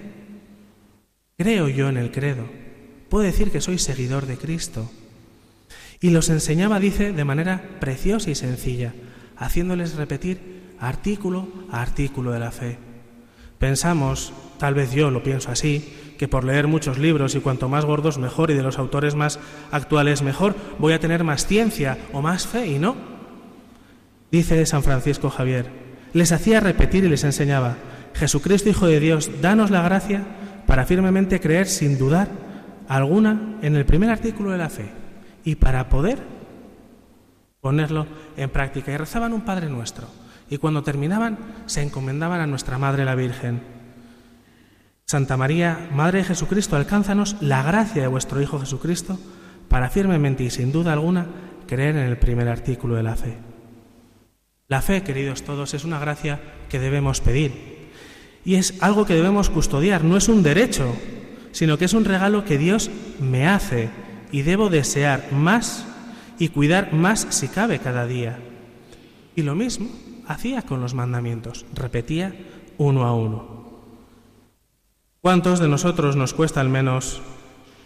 Creo 1.37 1.69
yo 1.69 1.91
en 1.91 1.99
el 1.99 2.11
credo. 2.11 2.49
Puedo 3.11 3.25
decir 3.25 3.51
que 3.51 3.61
soy 3.61 3.79
seguidor 3.79 4.25
de 4.25 4.39
Cristo. 4.39 4.91
Y 6.01 6.09
los 6.09 6.31
enseñaba, 6.31 6.81
dice, 6.81 7.13
de 7.13 7.25
manera 7.27 7.63
preciosa 7.81 8.31
y 8.31 8.35
sencilla, 8.35 8.95
haciéndoles 9.37 9.97
repetir 9.97 10.63
artículo 10.79 11.53
a 11.71 11.83
artículo 11.83 12.31
de 12.33 12.41
la 12.41 12.51
fe. 12.51 12.79
Pensamos, 13.63 14.33
tal 14.59 14.75
vez 14.75 14.91
yo 14.91 15.13
lo 15.13 15.23
pienso 15.23 15.53
así, 15.53 15.95
que 16.19 16.27
por 16.27 16.43
leer 16.43 16.67
muchos 16.67 16.99
libros 16.99 17.37
y 17.37 17.39
cuanto 17.39 17.69
más 17.69 17.85
gordos 17.85 18.19
mejor 18.19 18.51
y 18.51 18.55
de 18.55 18.65
los 18.65 18.77
autores 18.77 19.15
más 19.15 19.39
actuales 19.71 20.23
mejor, 20.23 20.57
voy 20.81 20.95
a 20.95 20.99
tener 20.99 21.23
más 21.23 21.47
ciencia 21.47 21.97
o 22.13 22.21
más 22.23 22.49
fe 22.49 22.67
y 22.67 22.81
no. 22.81 22.97
Dice 24.33 24.67
San 24.67 24.83
Francisco 24.83 25.31
Javier, 25.31 25.67
les 26.13 26.33
hacía 26.33 26.59
repetir 26.59 27.05
y 27.05 27.09
les 27.09 27.23
enseñaba, 27.23 27.77
Jesucristo 28.15 28.69
Hijo 28.69 28.89
de 28.89 28.99
Dios, 28.99 29.31
danos 29.41 29.71
la 29.71 29.83
gracia 29.83 30.25
para 30.67 30.85
firmemente 30.85 31.39
creer 31.39 31.69
sin 31.69 31.99
dudar 31.99 32.31
alguna 32.89 33.61
en 33.63 33.77
el 33.77 33.87
primer 33.87 34.11
artículo 34.11 34.51
de 34.51 34.59
la 34.59 34.71
fe 34.71 34.91
y 35.45 35.55
para 35.55 35.89
poder 35.89 36.19
ponerlo 37.61 38.09
en 38.37 38.51
práctica. 38.51 38.91
Y 38.91 38.97
rezaban 38.97 39.33
un 39.33 39.43
Padre 39.43 39.69
nuestro 39.69 40.09
y 40.53 40.59
cuando 40.59 40.83
terminaban 40.83 41.39
se 41.65 41.81
encomendaban 41.81 42.43
a 42.43 42.47
nuestra 42.47 42.77
Madre 42.77 43.07
la 43.07 43.15
Virgen. 43.15 43.63
Santa 45.07 45.39
María, 45.39 45.89
Madre 45.95 46.19
de 46.19 46.25
Jesucristo, 46.25 46.77
alcánzanos 46.77 47.37
la 47.41 47.63
gracia 47.63 48.03
de 48.03 48.09
vuestro 48.09 48.43
Hijo 48.43 48.61
Jesucristo 48.61 49.19
para 49.69 49.89
firmemente 49.89 50.45
y 50.45 50.51
sin 50.51 50.71
duda 50.71 50.93
alguna 50.93 51.27
creer 51.67 51.97
en 51.97 52.07
el 52.07 52.19
primer 52.19 52.49
artículo 52.49 52.97
de 52.97 53.03
la 53.03 53.17
fe. 53.17 53.39
La 54.69 54.83
fe, 54.83 55.03
queridos 55.03 55.43
todos, 55.43 55.73
es 55.73 55.85
una 55.85 55.99
gracia 55.99 56.39
que 56.69 56.79
debemos 56.79 57.23
pedir 57.23 57.89
y 58.45 58.57
es 58.57 58.75
algo 58.83 59.07
que 59.07 59.15
debemos 59.15 59.49
custodiar, 59.49 60.05
no 60.05 60.19
es 60.19 60.29
un 60.29 60.43
derecho, 60.43 60.95
sino 61.53 61.79
que 61.79 61.87
es 61.87 61.95
un 61.95 62.05
regalo 62.05 62.45
que 62.45 62.59
Dios 62.59 62.91
me 63.21 63.49
hace 63.49 63.89
y 64.31 64.43
debo 64.43 64.69
desear 64.69 65.33
más 65.33 65.87
y 66.39 66.49
cuidar 66.49 66.93
más 66.93 67.27
si 67.31 67.49
cabe 67.49 67.79
cada 67.79 68.07
día. 68.07 68.39
Y 69.35 69.41
lo 69.41 69.55
mismo 69.55 69.89
hacía 70.27 70.63
con 70.63 70.81
los 70.81 70.95
mandamientos, 70.95 71.67
repetía 71.75 72.35
uno 72.79 73.05
a 73.05 73.15
uno. 73.15 73.63
¿Cuántos 75.21 75.61
de 75.61 75.69
nosotros 75.69 76.17
nos 76.17 76.35
cuesta 76.35 76.61
al 76.61 76.69
menos 76.69 77.23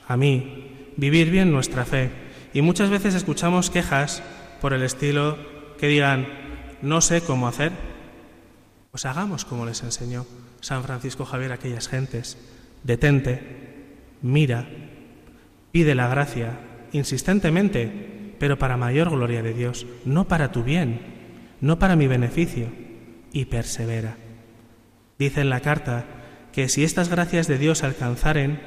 a 0.09 0.16
mí 0.16 0.93
vivir 0.97 1.31
bien 1.31 1.52
nuestra 1.52 1.85
fe? 1.85 2.11
Y 2.55 2.62
muchas 2.62 2.88
veces 2.88 3.14
escuchamos 3.14 3.71
quejas 3.71 4.23
por 4.61 4.73
el 4.73 4.83
estilo 4.83 5.37
que 5.78 5.88
digan, 5.88 6.26
no 6.81 7.00
sé 7.00 7.21
cómo 7.21 7.49
hacer, 7.49 7.73
pues 8.90 9.05
hagamos 9.05 9.45
como 9.45 9.66
les 9.66 9.83
enseñó 9.83 10.25
San 10.61 10.83
Francisco 10.83 11.26
Javier 11.26 11.52
a 11.52 11.57
aquellas 11.57 11.88
gentes. 11.88 12.38
Detente, 12.83 13.99
mira, 14.23 14.66
pide 15.73 15.95
la 15.95 16.09
gracia 16.09 16.59
insistentemente, 16.93 18.35
pero 18.38 18.59
para 18.59 18.78
mayor 18.78 19.11
gloria 19.11 19.43
de 19.43 19.52
Dios, 19.52 19.87
no 20.07 20.25
para 20.25 20.52
tu 20.52 20.62
bien, 20.62 21.15
no 21.60 21.78
para 21.78 21.96
mi 21.96 22.06
beneficio, 22.06 22.68
y 23.32 23.46
persevera. 23.46 24.16
Dice 25.18 25.42
en 25.42 25.50
la 25.50 25.60
carta 25.60 26.06
que 26.52 26.68
si 26.68 26.84
estas 26.84 27.08
gracias 27.08 27.46
de 27.48 27.58
Dios 27.58 27.82
alcanzaren, 27.82 28.60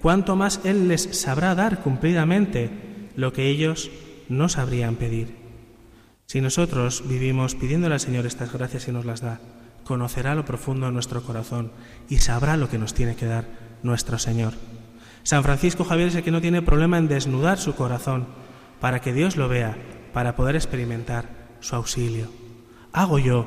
cuánto 0.00 0.34
más 0.34 0.60
Él 0.64 0.88
les 0.88 1.02
sabrá 1.02 1.54
dar 1.54 1.80
cumplidamente 1.80 2.70
lo 3.16 3.32
que 3.32 3.48
ellos 3.48 3.90
no 4.28 4.48
sabrían 4.48 4.96
pedir. 4.96 5.36
Si 6.26 6.40
nosotros 6.40 7.04
vivimos 7.06 7.54
pidiéndole 7.54 7.94
al 7.94 8.00
Señor 8.00 8.24
estas 8.24 8.52
gracias 8.52 8.88
y 8.88 8.92
nos 8.92 9.04
las 9.04 9.20
da, 9.20 9.40
conocerá 9.84 10.34
lo 10.34 10.46
profundo 10.46 10.86
de 10.86 10.92
nuestro 10.92 11.22
corazón 11.22 11.70
y 12.08 12.18
sabrá 12.18 12.56
lo 12.56 12.70
que 12.70 12.78
nos 12.78 12.94
tiene 12.94 13.16
que 13.16 13.26
dar 13.26 13.44
nuestro 13.82 14.18
Señor. 14.18 14.54
San 15.22 15.42
Francisco 15.42 15.84
Javier 15.84 16.08
es 16.08 16.14
el 16.14 16.22
que 16.22 16.30
no 16.30 16.40
tiene 16.40 16.62
problema 16.62 16.96
en 16.96 17.08
desnudar 17.08 17.58
su 17.58 17.74
corazón 17.74 18.26
para 18.80 19.00
que 19.00 19.12
Dios 19.12 19.36
lo 19.36 19.48
vea, 19.48 19.76
para 20.12 20.34
poder 20.34 20.56
experimentar 20.56 21.43
su 21.64 21.76
auxilio. 21.76 22.28
Hago 22.92 23.18
yo 23.18 23.46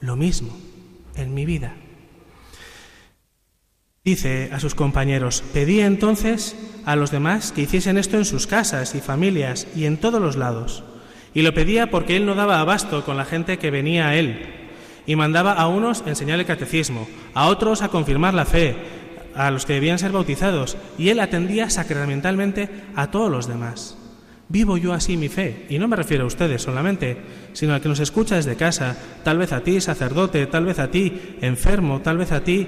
lo 0.00 0.16
mismo 0.16 0.56
en 1.16 1.32
mi 1.32 1.46
vida. 1.46 1.74
Dice 4.04 4.50
a 4.52 4.60
sus 4.60 4.74
compañeros, 4.74 5.42
pedí 5.52 5.80
entonces 5.80 6.56
a 6.84 6.96
los 6.96 7.10
demás 7.10 7.52
que 7.52 7.62
hiciesen 7.62 7.98
esto 7.98 8.16
en 8.16 8.24
sus 8.24 8.46
casas 8.46 8.94
y 8.94 9.00
familias 9.00 9.66
y 9.74 9.84
en 9.84 9.96
todos 9.96 10.20
los 10.20 10.36
lados 10.36 10.84
y 11.34 11.42
lo 11.42 11.54
pedía 11.54 11.90
porque 11.90 12.16
él 12.16 12.26
no 12.26 12.34
daba 12.34 12.60
abasto 12.60 13.04
con 13.04 13.16
la 13.16 13.24
gente 13.24 13.58
que 13.58 13.70
venía 13.70 14.08
a 14.08 14.16
él. 14.16 14.54
Y 15.06 15.16
mandaba 15.16 15.52
a 15.52 15.68
unos 15.68 16.02
enseñar 16.06 16.38
el 16.38 16.46
catecismo, 16.46 17.08
a 17.32 17.46
otros 17.46 17.82
a 17.82 17.88
confirmar 17.88 18.34
la 18.34 18.44
fe, 18.44 18.76
a 19.34 19.50
los 19.50 19.64
que 19.64 19.74
debían 19.74 19.98
ser 19.98 20.12
bautizados, 20.12 20.76
y 20.98 21.08
él 21.08 21.20
atendía 21.20 21.70
sacramentalmente 21.70 22.68
a 22.94 23.10
todos 23.10 23.30
los 23.30 23.46
demás. 23.46 23.96
Vivo 24.48 24.76
yo 24.76 24.92
así 24.94 25.16
mi 25.16 25.28
fe, 25.28 25.66
y 25.68 25.78
no 25.78 25.88
me 25.88 25.96
refiero 25.96 26.24
a 26.24 26.26
ustedes 26.26 26.62
solamente, 26.62 27.18
sino 27.52 27.74
al 27.74 27.80
que 27.80 27.88
nos 27.88 28.00
escucha 28.00 28.36
desde 28.36 28.56
casa, 28.56 28.96
tal 29.22 29.38
vez 29.38 29.52
a 29.52 29.62
ti, 29.62 29.80
sacerdote, 29.80 30.46
tal 30.46 30.64
vez 30.64 30.78
a 30.78 30.90
ti, 30.90 31.36
enfermo, 31.42 32.00
tal 32.00 32.16
vez 32.16 32.32
a 32.32 32.44
ti, 32.44 32.66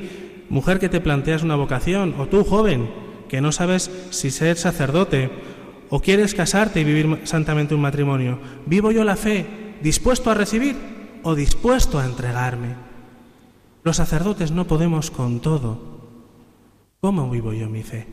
mujer 0.50 0.78
que 0.78 0.90
te 0.90 1.00
planteas 1.00 1.42
una 1.42 1.56
vocación, 1.56 2.14
o 2.18 2.26
tú, 2.26 2.44
joven, 2.44 2.90
que 3.28 3.40
no 3.40 3.50
sabes 3.52 3.90
si 4.10 4.30
ser 4.30 4.56
sacerdote 4.56 5.30
¿O 5.90 6.00
quieres 6.00 6.34
casarte 6.34 6.80
y 6.80 6.84
vivir 6.84 7.22
santamente 7.24 7.74
un 7.74 7.80
matrimonio? 7.80 8.38
¿Vivo 8.64 8.92
yo 8.92 9.02
la 9.02 9.16
fe 9.16 9.74
dispuesto 9.82 10.30
a 10.30 10.34
recibir 10.34 10.76
o 11.24 11.34
dispuesto 11.34 11.98
a 11.98 12.06
entregarme? 12.06 12.76
Los 13.82 13.96
sacerdotes 13.96 14.52
no 14.52 14.68
podemos 14.68 15.10
con 15.10 15.40
todo. 15.40 16.00
¿Cómo 17.00 17.28
vivo 17.28 17.52
yo 17.52 17.68
mi 17.68 17.82
fe? 17.82 18.06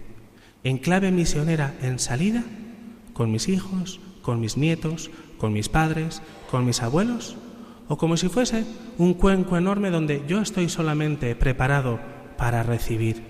¿En 0.64 0.80
clave 0.80 1.12
misionera 1.12 1.76
en 1.82 2.00
salida? 2.00 2.44
¿Con 3.18 3.32
mis 3.32 3.50
hijos? 3.50 4.00
¿Con 4.22 4.40
mis 4.40 4.58
nietos? 4.58 5.10
¿Con 5.40 5.52
mis 5.52 5.70
padres? 5.70 6.22
¿Con 6.52 6.66
mis 6.66 6.84
abuelos? 6.84 7.36
¿O 7.88 7.98
como 7.98 8.16
si 8.16 8.30
fuese 8.30 8.64
un 9.00 9.16
cuenco 9.16 9.58
enorme 9.58 9.90
donde 9.90 10.24
yo 10.28 10.40
estoy 10.40 10.70
solamente 10.70 11.36
preparado 11.36 12.00
para 12.38 12.62
recibir? 12.62 13.24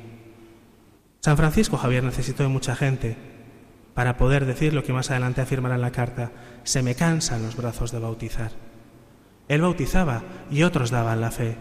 San 1.22 1.38
Francisco 1.38 1.78
Javier 1.78 2.04
necesitó 2.04 2.44
de 2.44 2.50
mucha 2.50 2.76
gente 2.76 3.16
para 3.94 4.18
poder 4.18 4.46
decir 4.46 4.74
lo 4.74 4.84
que 4.84 4.92
más 4.92 5.10
adelante 5.10 5.40
afirmará 5.40 5.76
en 5.76 5.82
la 5.82 5.92
carta, 5.92 6.34
se 6.66 6.84
me 6.84 6.94
cansan 6.94 7.44
los 7.44 7.56
brazos 7.56 7.94
de 7.94 8.00
bautizar. 8.00 8.52
Él 9.48 9.62
bautizaba 9.62 10.22
y 10.52 10.64
otros 10.64 10.92
daban 10.92 11.22
la 11.22 11.32
fe. 11.32 11.56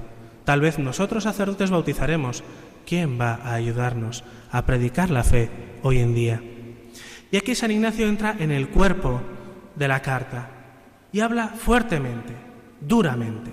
Tal 0.44 0.60
vez 0.60 0.80
nosotros 0.80 1.22
sacerdotes 1.22 1.70
bautizaremos. 1.70 2.42
¿Quién 2.86 3.20
va 3.20 3.34
a 3.36 3.54
ayudarnos 3.54 4.24
a 4.50 4.66
predicar 4.66 5.10
la 5.10 5.22
fe 5.22 5.48
hoy 5.84 6.00
en 6.00 6.14
día? 6.14 6.42
Y 7.30 7.36
aquí 7.36 7.54
San 7.54 7.70
Ignacio 7.70 8.06
entra 8.06 8.36
en 8.38 8.50
el 8.50 8.68
cuerpo 8.68 9.20
de 9.74 9.88
la 9.88 10.00
carta 10.00 10.50
y 11.12 11.20
habla 11.20 11.48
fuertemente, 11.48 12.34
duramente. 12.80 13.50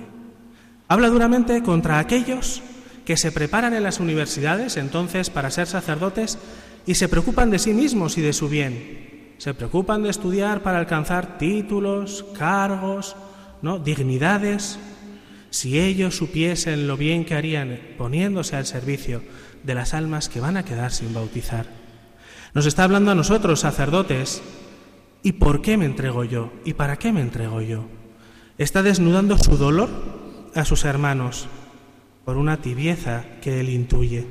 Habla 0.88 1.10
duramente 1.10 1.64
contra 1.64 2.00
aquellos 2.00 2.62
que 3.06 3.18
se 3.18 3.32
preparan 3.32 3.74
en 3.74 3.84
las 3.84 4.00
universidades 4.00 4.78
entonces 4.78 5.30
para 5.30 5.50
ser 5.50 5.68
sacerdotes 5.68 6.38
y 6.86 6.96
se 6.96 7.10
preocupan 7.10 7.50
de 7.50 7.60
sí 7.60 7.74
mismos 7.74 8.18
y 8.18 8.22
de 8.22 8.34
su 8.34 8.50
bien. 8.50 9.34
Se 9.38 9.54
preocupan 9.54 10.04
de 10.04 10.10
estudiar 10.10 10.62
para 10.62 10.80
alcanzar 10.80 11.38
títulos, 11.38 12.26
cargos, 12.38 13.16
¿no? 13.62 13.80
dignidades. 13.80 14.78
Si 15.50 15.80
ellos 15.80 16.16
supiesen 16.16 16.88
lo 16.88 16.98
bien 16.98 17.26
que 17.26 17.36
harían 17.36 17.80
poniéndose 17.98 18.56
al 18.56 18.66
servicio 18.66 19.22
de 19.64 19.76
las 19.76 19.94
almas 19.94 20.30
que 20.30 20.40
van 20.40 20.58
a 20.58 20.64
quedar 20.64 20.92
sin 20.92 21.14
bautizar. 21.14 21.83
Nos 22.54 22.68
está 22.68 22.84
hablando 22.84 23.10
a 23.10 23.16
nosotros, 23.16 23.62
sacerdotes, 23.62 24.44
¿y 25.24 25.34
por 25.34 25.62
qué 25.62 25.76
me 25.76 25.86
entrego 25.86 26.24
yo? 26.24 26.54
¿Y 26.66 26.74
para 26.74 26.98
qué 26.98 27.12
me 27.12 27.22
entrego 27.22 27.62
yo? 27.62 27.86
Está 28.60 28.84
desnudando 28.84 29.40
su 29.40 29.58
dolor 29.58 29.90
a 30.54 30.64
sus 30.64 30.86
hermanos 30.86 31.48
por 32.26 32.38
una 32.38 32.58
tibieza 32.58 33.26
que 33.42 33.60
él 33.60 33.70
intuye. 33.70 34.28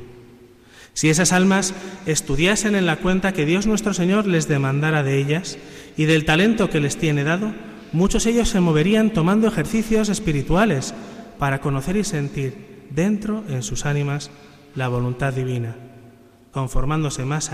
Si 0.95 1.11
esas 1.11 1.33
almas 1.33 1.75
estudiasen 2.07 2.76
en 2.76 2.87
la 2.87 2.97
cuenta 2.97 3.33
que 3.33 3.45
Dios 3.45 3.67
nuestro 3.67 3.93
Señor 3.93 4.29
les 4.29 4.47
demandara 4.47 5.02
de 5.02 5.19
ellas 5.19 5.59
y 5.97 6.05
del 6.05 6.25
talento 6.25 6.71
que 6.71 6.81
les 6.81 6.97
tiene 6.97 7.25
dado, 7.25 7.52
muchos 7.93 8.26
ellos 8.26 8.49
se 8.49 8.61
moverían 8.61 9.11
tomando 9.11 9.49
ejercicios 9.49 10.11
espirituales 10.11 10.95
para 11.41 11.61
conocer 11.61 11.97
y 11.97 12.05
sentir 12.05 12.87
dentro 12.91 13.43
en 13.49 13.64
sus 13.64 13.85
ánimas 13.85 14.31
la 14.76 14.87
voluntad 14.87 15.33
divina, 15.33 15.75
conformándose 16.52 17.25
más 17.25 17.50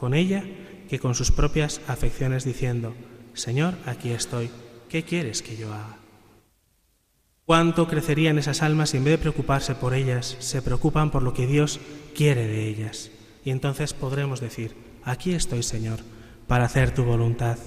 con 0.00 0.14
ella 0.14 0.42
que 0.88 0.98
con 0.98 1.14
sus 1.14 1.30
propias 1.30 1.80
afecciones, 1.86 2.44
diciendo, 2.44 2.94
Señor, 3.34 3.74
aquí 3.86 4.10
estoy, 4.10 4.50
¿qué 4.88 5.04
quieres 5.04 5.42
que 5.42 5.56
yo 5.56 5.72
haga? 5.72 6.00
cuánto 7.50 7.88
crecerían 7.88 8.38
esas 8.38 8.62
almas 8.62 8.90
si 8.90 8.98
en 8.98 9.02
vez 9.02 9.14
de 9.14 9.18
preocuparse 9.18 9.74
por 9.74 9.92
ellas, 9.92 10.36
se 10.38 10.62
preocupan 10.62 11.10
por 11.10 11.24
lo 11.24 11.34
que 11.34 11.48
Dios 11.48 11.80
quiere 12.14 12.46
de 12.46 12.68
ellas. 12.68 13.10
Y 13.44 13.50
entonces 13.50 13.92
podremos 13.92 14.40
decir, 14.40 14.76
aquí 15.02 15.32
estoy, 15.32 15.64
Señor, 15.64 15.98
para 16.46 16.66
hacer 16.66 16.94
tu 16.94 17.02
voluntad. 17.02 17.58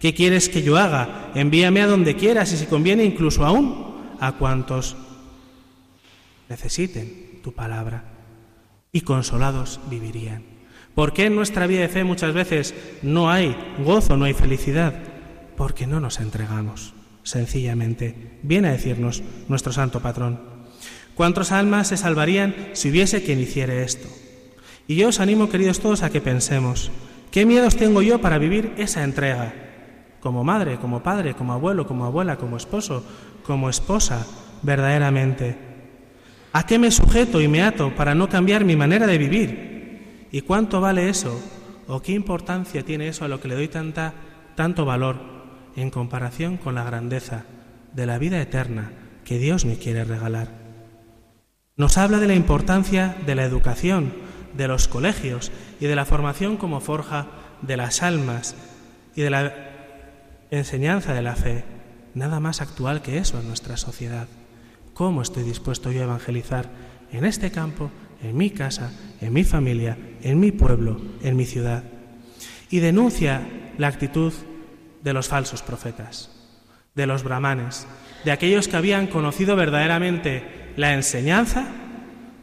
¿Qué 0.00 0.12
quieres 0.12 0.50
que 0.50 0.62
yo 0.62 0.76
haga? 0.76 1.32
Envíame 1.34 1.80
a 1.80 1.86
donde 1.86 2.14
quieras 2.14 2.52
y 2.52 2.58
si 2.58 2.66
conviene 2.66 3.06
incluso 3.06 3.46
aún 3.46 4.16
a 4.20 4.32
cuantos 4.32 4.98
necesiten 6.50 7.40
tu 7.42 7.54
palabra. 7.54 8.04
Y 8.92 9.00
consolados 9.00 9.80
vivirían. 9.88 10.55
¿Por 10.96 11.12
qué 11.12 11.26
en 11.26 11.36
nuestra 11.36 11.66
vida 11.66 11.82
de 11.82 11.88
fe 11.88 12.04
muchas 12.04 12.32
veces 12.32 12.74
no 13.02 13.30
hay 13.30 13.54
gozo, 13.84 14.16
no 14.16 14.24
hay 14.24 14.32
felicidad? 14.32 14.94
Porque 15.54 15.86
no 15.86 16.00
nos 16.00 16.20
entregamos 16.20 16.94
sencillamente. 17.22 18.38
Viene 18.42 18.68
a 18.68 18.72
decirnos 18.72 19.22
nuestro 19.46 19.74
santo 19.74 20.00
patrón. 20.00 20.40
¿Cuántas 21.14 21.52
almas 21.52 21.88
se 21.88 21.98
salvarían 21.98 22.70
si 22.72 22.88
hubiese 22.88 23.22
quien 23.22 23.40
hiciere 23.40 23.82
esto? 23.82 24.08
Y 24.88 24.96
yo 24.96 25.08
os 25.08 25.20
animo, 25.20 25.50
queridos 25.50 25.80
todos, 25.80 26.02
a 26.02 26.08
que 26.08 26.22
pensemos, 26.22 26.90
¿qué 27.30 27.44
miedos 27.44 27.76
tengo 27.76 28.00
yo 28.00 28.22
para 28.22 28.38
vivir 28.38 28.72
esa 28.78 29.04
entrega? 29.04 29.52
Como 30.20 30.44
madre, 30.44 30.78
como 30.78 31.02
padre, 31.02 31.34
como 31.34 31.52
abuelo, 31.52 31.86
como 31.86 32.06
abuela, 32.06 32.36
como 32.36 32.56
esposo, 32.56 33.04
como 33.44 33.68
esposa, 33.68 34.26
verdaderamente. 34.62 35.58
¿A 36.54 36.64
qué 36.64 36.78
me 36.78 36.90
sujeto 36.90 37.42
y 37.42 37.48
me 37.48 37.60
ato 37.60 37.94
para 37.94 38.14
no 38.14 38.30
cambiar 38.30 38.64
mi 38.64 38.76
manera 38.76 39.06
de 39.06 39.18
vivir? 39.18 39.75
¿Y 40.36 40.42
cuánto 40.42 40.82
vale 40.82 41.08
eso? 41.08 41.34
¿O 41.88 42.02
qué 42.02 42.12
importancia 42.12 42.84
tiene 42.84 43.08
eso 43.08 43.24
a 43.24 43.28
lo 43.28 43.40
que 43.40 43.48
le 43.48 43.54
doy 43.54 43.70
tanto 44.54 44.84
valor 44.84 45.16
en 45.76 45.88
comparación 45.88 46.58
con 46.58 46.74
la 46.74 46.84
grandeza 46.84 47.46
de 47.94 48.04
la 48.04 48.18
vida 48.18 48.38
eterna 48.42 48.92
que 49.24 49.38
Dios 49.38 49.64
me 49.64 49.78
quiere 49.78 50.04
regalar. 50.04 50.48
Nos 51.74 51.96
habla 51.96 52.18
de 52.18 52.26
la 52.26 52.34
importancia 52.34 53.16
de 53.24 53.34
la 53.34 53.44
educación, 53.44 54.12
de 54.54 54.68
los 54.68 54.88
colegios 54.88 55.52
y 55.80 55.86
de 55.86 55.96
la 55.96 56.04
formación 56.04 56.58
como 56.58 56.80
forja 56.80 57.28
de 57.62 57.78
las 57.78 58.02
almas 58.02 58.56
y 59.14 59.22
de 59.22 59.30
la 59.30 59.54
enseñanza 60.50 61.14
de 61.14 61.22
la 61.22 61.34
fe. 61.34 61.64
Nada 62.12 62.40
más 62.40 62.60
actual 62.60 63.00
que 63.00 63.16
eso 63.16 63.40
en 63.40 63.48
nuestra 63.48 63.78
sociedad. 63.78 64.28
¿Cómo 64.92 65.22
estoy 65.22 65.44
dispuesto 65.44 65.92
yo 65.92 66.02
a 66.02 66.04
evangelizar 66.04 66.68
en 67.10 67.24
este 67.24 67.50
campo, 67.50 67.90
en 68.22 68.36
mi 68.36 68.50
casa, 68.50 68.92
en 69.20 69.32
mi 69.32 69.44
familia, 69.44 69.96
en 70.22 70.40
mi 70.40 70.52
pueblo, 70.52 71.00
en 71.22 71.36
mi 71.36 71.44
ciudad? 71.44 71.84
Y 72.70 72.80
denuncia 72.80 73.46
la 73.78 73.88
actitud 73.88 74.32
de 75.02 75.12
los 75.12 75.28
falsos 75.28 75.62
profetas, 75.62 76.30
de 76.94 77.06
los 77.06 77.22
brahmanes, 77.22 77.86
de 78.24 78.32
aquellos 78.32 78.68
que 78.68 78.76
habían 78.76 79.06
conocido 79.06 79.56
verdaderamente 79.56 80.72
la 80.76 80.94
enseñanza 80.94 81.66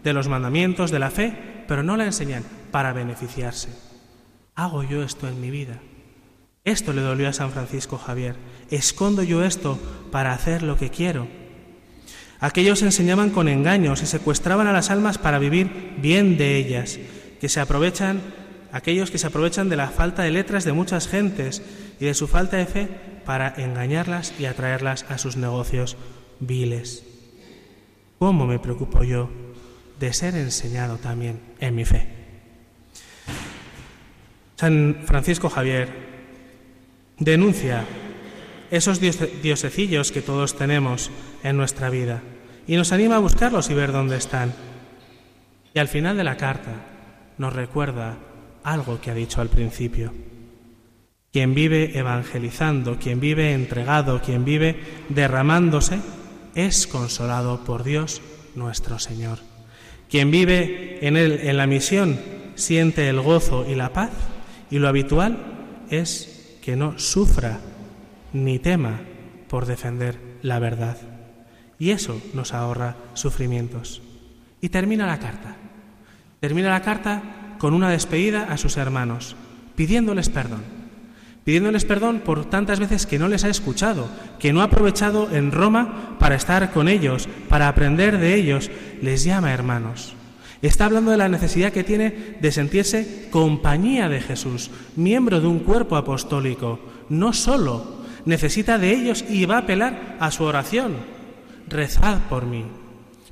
de 0.04 0.14
los 0.14 0.28
mandamientos 0.28 0.92
de 0.92 1.00
la 1.00 1.12
fe, 1.12 1.66
pero 1.68 1.84
no 1.84 1.98
la 1.98 2.06
enseñan 2.06 2.44
para 2.72 2.94
beneficiarse. 2.94 3.70
¿Hago 4.56 4.84
yo 4.84 5.04
esto 5.04 5.28
en 5.28 5.42
mi 5.42 5.50
vida? 5.50 5.80
Esto 6.64 6.94
le 6.94 7.02
dolió 7.02 7.28
a 7.28 7.34
San 7.34 7.52
Francisco 7.52 7.98
Javier. 7.98 8.36
¿Escondo 8.70 9.24
yo 9.24 9.44
esto 9.44 9.78
para 10.12 10.32
hacer 10.32 10.64
lo 10.64 10.78
que 10.78 10.90
quiero? 10.90 11.28
Aquellos 12.44 12.82
enseñaban 12.82 13.30
con 13.30 13.48
engaños 13.48 14.04
y 14.04 14.06
secuestraban 14.06 14.68
a 14.68 14.74
las 14.74 14.90
almas 14.90 15.18
para 15.18 15.40
vivir 15.40 15.94
bien 16.02 16.38
de 16.38 16.58
ellas, 16.58 17.00
que 17.40 17.48
se 17.48 17.62
aprovechan, 17.62 18.20
aquellos 18.74 19.12
que 19.12 19.18
se 19.18 19.28
aprovechan 19.28 19.70
de 19.70 19.78
la 19.78 19.88
falta 19.88 20.24
de 20.24 20.32
letras 20.32 20.66
de 20.66 20.74
muchas 20.74 21.08
gentes 21.08 21.64
y 22.02 22.06
de 22.06 22.14
su 22.14 22.28
falta 22.28 22.58
de 22.58 22.66
fe 22.66 22.90
para 23.26 23.54
engañarlas 23.56 24.34
y 24.38 24.44
atraerlas 24.44 25.06
a 25.08 25.20
sus 25.20 25.38
negocios 25.38 25.96
viles. 26.42 27.06
¿Cómo 28.20 28.46
me 28.46 28.60
preocupo 28.60 29.06
yo 29.06 29.30
de 30.02 30.12
ser 30.12 30.36
enseñado 30.36 30.98
también 30.98 31.40
en 31.62 31.76
mi 31.76 31.86
fe? 31.86 32.10
San 34.58 34.98
Francisco 35.06 35.50
Javier 35.50 35.88
denuncia 37.20 37.86
esos 38.70 39.00
diosecillos 39.00 40.12
que 40.12 40.22
todos 40.22 40.58
tenemos 40.58 41.10
en 41.42 41.56
nuestra 41.56 41.90
vida 41.90 42.22
y 42.68 42.76
nos 42.76 42.92
anima 42.92 43.18
a 43.18 43.20
buscarlos 43.20 43.70
y 43.70 43.74
ver 43.74 43.92
dónde 43.92 44.18
están. 44.18 44.54
Y 45.74 45.80
al 45.80 45.88
final 45.88 46.18
de 46.18 46.24
la 46.24 46.38
carta 46.38 46.72
nos 47.38 47.54
recuerda 47.54 48.18
algo 48.64 49.02
que 49.02 49.12
ha 49.12 49.16
dicho 49.16 49.42
al 49.42 49.50
principio. 49.50 50.14
Quien 51.32 51.56
vive 51.56 51.98
evangelizando, 51.98 52.98
quien 53.00 53.20
vive 53.20 53.54
entregado, 53.54 54.22
quien 54.22 54.46
vive 54.46 54.80
derramándose, 55.10 56.00
es 56.54 56.86
consolado 56.86 57.64
por 57.64 57.84
Dios 57.84 58.22
nuestro 58.56 59.00
Señor. 59.00 59.40
Quien 60.10 60.30
vive 60.30 61.00
en, 61.02 61.18
él, 61.18 61.40
en 61.42 61.58
la 61.58 61.66
misión 61.66 62.20
siente 62.56 63.10
el 63.10 63.20
gozo 63.20 63.66
y 63.68 63.74
la 63.74 63.94
paz 63.94 64.12
y 64.70 64.78
lo 64.78 64.88
habitual 64.88 65.38
es 65.90 66.60
que 66.62 66.76
no 66.76 67.00
sufra 67.00 67.60
ni 68.32 68.60
tema 68.60 69.02
por 69.48 69.66
defender 69.66 70.20
la 70.44 70.60
verdad. 70.60 71.13
Y 71.80 71.92
eso 71.92 72.22
nos 72.34 72.54
ahorra 72.54 72.96
sufrimientos. 73.14 74.02
Y 74.62 74.70
termina 74.70 75.08
la 75.08 75.20
carta. 75.20 75.56
Termina 76.40 76.70
la 76.70 76.82
carta 76.82 77.56
con 77.58 77.74
una 77.74 77.90
despedida 77.90 78.44
a 78.44 78.58
sus 78.58 78.78
hermanos, 78.78 79.36
pidiéndoles 79.76 80.30
perdón 80.30 80.84
pidiéndoles 81.44 81.86
perdón 81.86 82.22
por 82.24 82.46
tantas 82.46 82.80
veces 82.80 83.06
que 83.06 83.20
no 83.20 83.28
les 83.28 83.44
ha 83.44 83.50
escuchado, 83.50 84.08
que 84.40 84.54
no 84.54 84.62
ha 84.62 84.66
aprovechado 84.66 85.30
en 85.32 85.52
Roma 85.52 86.16
para 86.20 86.36
estar 86.36 86.72
con 86.72 86.88
ellos, 86.88 87.28
para 87.50 87.68
aprender 87.68 88.18
de 88.18 88.36
ellos, 88.36 88.72
les 89.02 89.24
llama 89.24 89.54
hermanos. 89.54 90.16
Está 90.62 90.86
hablando 90.86 91.12
de 91.12 91.18
la 91.18 91.28
necesidad 91.28 91.74
que 91.74 91.84
tiene 91.84 92.38
de 92.40 92.52
sentirse 92.52 93.28
compañía 93.30 94.08
de 94.08 94.22
Jesús, 94.22 94.72
miembro 94.96 95.42
de 95.42 95.48
un 95.48 95.60
cuerpo 95.60 95.98
apostólico, 95.98 96.80
no 97.10 97.34
solo, 97.34 98.04
necesita 98.26 98.78
de 98.78 98.94
ellos 98.94 99.26
y 99.28 99.46
va 99.46 99.56
a 99.56 99.60
apelar 99.60 100.16
a 100.22 100.32
su 100.32 100.46
oración. 100.46 100.96
Rezad 101.68 102.20
por 102.30 102.46
mí, 102.46 102.66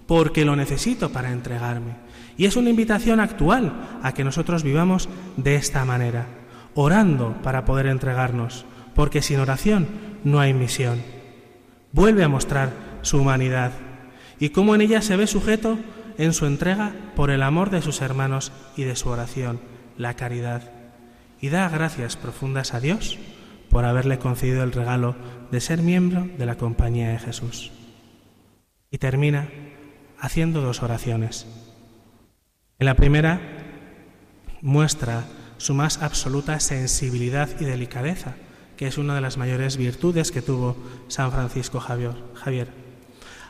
porque 0.08 0.46
lo 0.46 0.56
necesito 0.56 1.12
para 1.12 1.32
entregarme. 1.32 1.96
Y 2.38 2.46
es 2.46 2.56
una 2.56 2.70
invitación 2.70 3.20
actual 3.20 4.00
a 4.02 4.14
que 4.14 4.24
nosotros 4.24 4.64
vivamos 4.64 5.10
de 5.38 5.56
esta 5.56 5.86
manera 5.86 6.26
orando 6.76 7.36
para 7.44 7.66
poder 7.66 7.88
entregarnos, 7.88 8.66
porque 8.96 9.22
sin 9.22 9.40
oración 9.40 9.88
no 10.24 10.40
hay 10.40 10.54
misión. 10.54 11.02
Vuelve 11.92 12.24
a 12.24 12.30
mostrar 12.30 12.72
su 13.02 13.20
humanidad 13.20 13.72
y 14.40 14.50
cómo 14.50 14.76
en 14.76 14.82
ella 14.82 15.02
se 15.02 15.18
ve 15.18 15.28
sujeto 15.28 15.78
en 16.18 16.34
su 16.34 16.46
entrega 16.46 16.94
por 17.16 17.32
el 17.32 17.44
amor 17.44 17.70
de 17.70 17.82
sus 17.82 18.02
hermanos 18.02 18.52
y 18.78 18.84
de 18.84 18.96
su 18.96 19.10
oración, 19.10 19.60
la 19.98 20.16
caridad. 20.16 20.72
Y 21.40 21.50
da 21.50 21.68
gracias 21.70 22.16
profundas 22.16 22.74
a 22.74 22.80
Dios 22.80 23.18
por 23.70 23.86
haberle 23.86 24.20
concedido 24.20 24.64
el 24.64 24.72
regalo 24.72 25.16
de 25.52 25.62
ser 25.62 25.82
miembro 25.82 26.28
de 26.38 26.46
la 26.46 26.56
compañía 26.56 27.10
de 27.10 27.20
Jesús. 27.20 27.72
Y 28.92 28.98
termina 28.98 29.50
haciendo 30.20 30.62
dos 30.62 30.84
oraciones. 30.84 31.48
En 32.78 32.86
la 32.86 32.96
primera 32.96 33.42
muestra 34.62 35.26
su 35.58 35.74
más 35.74 36.02
absoluta 36.02 36.60
sensibilidad 36.60 37.50
y 37.60 37.66
delicadeza, 37.66 38.36
que 38.76 38.88
es 38.88 38.98
una 38.98 39.16
de 39.16 39.22
las 39.22 39.38
mayores 39.38 39.78
virtudes 39.78 40.32
que 40.32 40.42
tuvo 40.42 40.76
San 41.08 41.32
Francisco 41.32 41.80
Javier. 41.80 42.68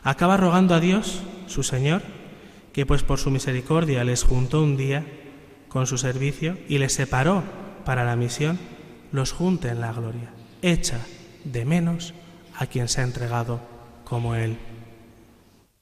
Acaba 0.04 0.38
rogando 0.38 0.76
a 0.76 0.80
Dios, 0.80 1.24
su 1.48 1.64
Señor, 1.64 2.02
que 2.74 2.86
pues 2.86 3.04
por 3.04 3.20
su 3.20 3.32
misericordia 3.32 4.04
les 4.04 4.24
juntó 4.24 4.62
un 4.62 4.78
día 4.78 5.06
con 5.70 5.88
su 5.88 5.98
servicio 5.98 6.58
y 6.68 6.78
les 6.78 6.94
separó 6.94 7.44
para 7.86 8.04
la 8.04 8.16
misión, 8.16 8.60
los 9.12 9.32
junte 9.32 9.70
en 9.70 9.82
la 9.82 9.94
gloria. 9.94 10.34
Echa 10.62 11.00
de 11.46 11.66
menos 11.66 12.14
a 12.58 12.66
quien 12.68 12.88
se 12.88 13.02
ha 13.02 13.06
entregado 13.06 13.62
como 14.04 14.36
Él. 14.36 14.58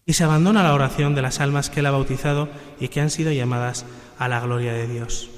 Y 0.09 0.13
se 0.13 0.23
abandona 0.23 0.63
la 0.63 0.73
oración 0.73 1.13
de 1.13 1.21
las 1.21 1.39
almas 1.39 1.69
que 1.69 1.81
Él 1.81 1.85
ha 1.85 1.91
bautizado 1.91 2.49
y 2.79 2.87
que 2.87 2.99
han 2.99 3.11
sido 3.11 3.31
llamadas 3.31 3.85
a 4.17 4.27
la 4.27 4.39
gloria 4.39 4.73
de 4.73 4.87
Dios 4.87 5.29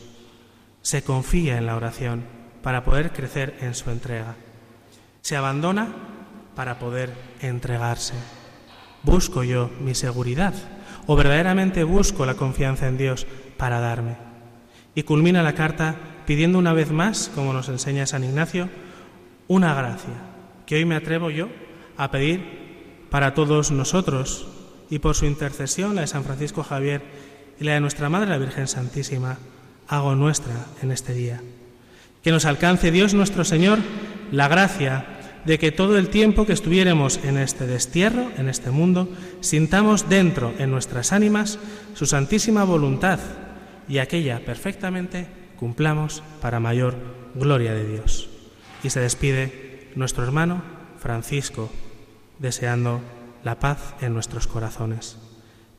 se 0.82 1.04
confía 1.04 1.58
en 1.58 1.66
la 1.66 1.76
oración 1.76 2.24
para 2.64 2.84
poder 2.84 3.12
crecer 3.12 3.58
en 3.62 3.76
su 3.76 3.90
entrega. 3.90 4.36
Se 5.22 5.36
abandona 5.36 5.90
para 6.56 6.80
poder 6.80 7.14
entregarse. 7.42 8.14
¿Busco 9.04 9.44
yo 9.44 9.70
mi 9.80 9.96
seguridad 9.96 10.54
o 11.08 11.16
verdaderamente 11.16 11.84
busco 11.84 12.26
la 12.26 12.36
confianza 12.36 12.88
en 12.88 12.98
Dios 12.98 13.28
para 13.58 13.80
darme? 13.80 14.16
Y 14.96 15.04
culmina 15.04 15.44
la 15.44 15.54
carta 15.54 15.96
pidiendo 16.26 16.60
una 16.60 16.74
vez 16.74 16.92
más, 16.92 17.32
como 17.34 17.54
nos 17.54 17.70
enseña 17.70 18.06
San 18.06 18.24
Ignacio, 18.24 18.70
una 19.48 19.74
gracia 19.74 20.14
que 20.66 20.76
hoy 20.76 20.86
me 20.86 20.96
atrevo 20.96 21.30
yo 21.30 21.50
a 21.98 22.12
pedir 22.12 23.06
para 23.10 23.34
todos 23.34 23.72
nosotros 23.72 24.48
y 24.92 25.00
por 25.00 25.16
su 25.16 25.26
intercesión, 25.26 25.96
la 25.96 26.02
de 26.02 26.08
San 26.08 26.26
Francisco 26.26 26.64
Javier 26.64 27.02
y 27.60 27.64
la 27.64 27.74
de 27.74 27.80
nuestra 27.80 28.10
Madre 28.10 28.30
la 28.30 28.38
Virgen 28.38 28.68
Santísima, 28.68 29.40
hago 29.88 30.16
nuestra 30.16 30.54
en 30.84 30.92
este 30.92 31.14
día. 31.14 31.42
Que 32.22 32.32
nos 32.32 32.46
alcance 32.46 32.92
Dios 32.92 33.14
nuestro 33.14 33.46
Señor 33.46 33.80
la 34.32 34.50
gracia 34.50 35.06
de 35.46 35.58
que 35.58 35.72
todo 35.72 35.98
el 35.98 36.10
tiempo 36.10 36.46
que 36.46 36.54
estuviéramos 36.54 37.20
en 37.24 37.38
este 37.38 37.66
destierro, 37.66 38.32
en 38.38 38.50
este 38.50 38.70
mundo, 38.70 39.10
sintamos 39.40 40.10
dentro 40.10 40.54
en 40.60 40.70
nuestras 40.70 41.14
ánimas 41.14 41.58
su 41.96 42.06
santísima 42.06 42.66
voluntad 42.66 43.20
y 43.88 43.98
aquella 43.98 44.44
perfectamente 44.46 45.26
cumplamos 45.58 46.22
para 46.42 46.60
mayor 46.60 46.96
gloria 47.34 47.74
de 47.74 47.88
Dios. 47.88 48.30
Y 48.84 48.90
se 48.90 49.00
despide 49.00 49.90
nuestro 49.96 50.26
hermano 50.26 50.62
Francisco, 51.00 51.72
deseando 52.40 53.02
la 53.44 53.60
paz 53.60 53.96
en 54.02 54.14
nuestros 54.14 54.48
corazones. 54.48 55.18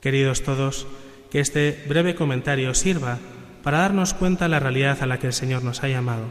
Queridos 0.01 0.43
todos, 0.43 0.87
que 1.31 1.41
este 1.41 1.85
breve 1.89 2.15
comentario 2.15 2.75
sirva 2.75 3.19
para 3.63 3.79
darnos 3.79 4.15
cuenta 4.15 4.45
de 4.45 4.51
la 4.51 4.61
realidad 4.61 4.99
a 5.01 5.07
la 5.07 5.19
que 5.19 5.29
el 5.29 5.33
Señor 5.33 5.63
nos 5.63 5.83
ha 5.83 5.89
llamado, 5.89 6.25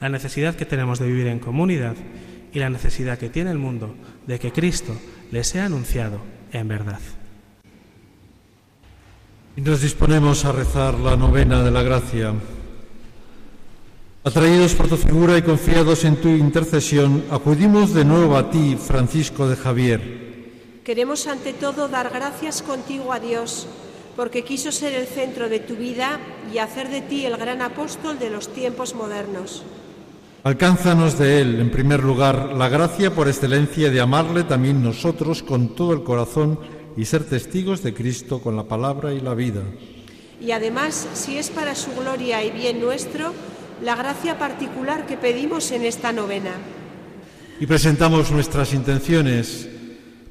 la 0.00 0.08
necesidad 0.08 0.54
que 0.54 0.64
tenemos 0.64 0.98
de 0.98 1.06
vivir 1.06 1.26
en 1.26 1.38
comunidad 1.38 1.94
y 2.52 2.58
la 2.58 2.70
necesidad 2.70 3.18
que 3.18 3.28
tiene 3.28 3.50
el 3.50 3.58
mundo 3.58 3.94
de 4.26 4.38
que 4.38 4.52
Cristo 4.52 4.96
le 5.30 5.44
sea 5.44 5.66
anunciado 5.66 6.20
en 6.52 6.68
verdad. 6.68 7.00
Y 9.56 9.60
nos 9.60 9.82
disponemos 9.82 10.44
a 10.44 10.52
rezar 10.52 10.94
la 10.94 11.16
novena 11.16 11.62
de 11.62 11.70
la 11.70 11.82
gracia. 11.82 12.32
Atraídos 14.24 14.74
por 14.74 14.88
tu 14.88 14.96
figura 14.96 15.36
y 15.38 15.42
confiados 15.42 16.04
en 16.04 16.16
tu 16.16 16.28
intercesión, 16.28 17.24
acudimos 17.30 17.94
de 17.94 18.04
nuevo 18.04 18.36
a 18.36 18.50
ti, 18.50 18.76
Francisco 18.76 19.48
de 19.48 19.56
Javier. 19.56 20.29
Queremos 20.90 21.28
ante 21.28 21.52
todo 21.52 21.86
dar 21.86 22.10
gracias 22.10 22.62
contigo 22.62 23.12
a 23.12 23.20
Dios, 23.20 23.68
porque 24.16 24.42
quiso 24.42 24.72
ser 24.72 24.92
el 24.92 25.06
centro 25.06 25.48
de 25.48 25.60
tu 25.60 25.76
vida 25.76 26.18
y 26.52 26.58
hacer 26.58 26.88
de 26.88 27.00
ti 27.00 27.24
el 27.24 27.36
gran 27.36 27.62
apóstol 27.62 28.18
de 28.18 28.28
los 28.28 28.52
tiempos 28.52 28.96
modernos. 28.96 29.62
Alcánzanos 30.42 31.16
de 31.16 31.42
Él, 31.42 31.60
en 31.60 31.70
primer 31.70 32.02
lugar, 32.02 32.54
la 32.54 32.68
gracia 32.68 33.14
por 33.14 33.28
excelencia 33.28 33.88
de 33.88 34.00
amarle 34.00 34.42
también 34.42 34.82
nosotros 34.82 35.44
con 35.44 35.76
todo 35.76 35.92
el 35.92 36.02
corazón 36.02 36.58
y 36.96 37.04
ser 37.04 37.22
testigos 37.22 37.84
de 37.84 37.94
Cristo 37.94 38.40
con 38.40 38.56
la 38.56 38.64
palabra 38.64 39.14
y 39.14 39.20
la 39.20 39.34
vida. 39.34 39.62
Y 40.40 40.50
además, 40.50 41.06
si 41.14 41.38
es 41.38 41.50
para 41.50 41.76
su 41.76 41.92
gloria 41.92 42.42
y 42.42 42.50
bien 42.50 42.80
nuestro, 42.80 43.32
la 43.80 43.94
gracia 43.94 44.40
particular 44.40 45.06
que 45.06 45.16
pedimos 45.16 45.70
en 45.70 45.84
esta 45.84 46.10
novena. 46.10 46.54
Y 47.60 47.66
presentamos 47.66 48.32
nuestras 48.32 48.74
intenciones 48.74 49.68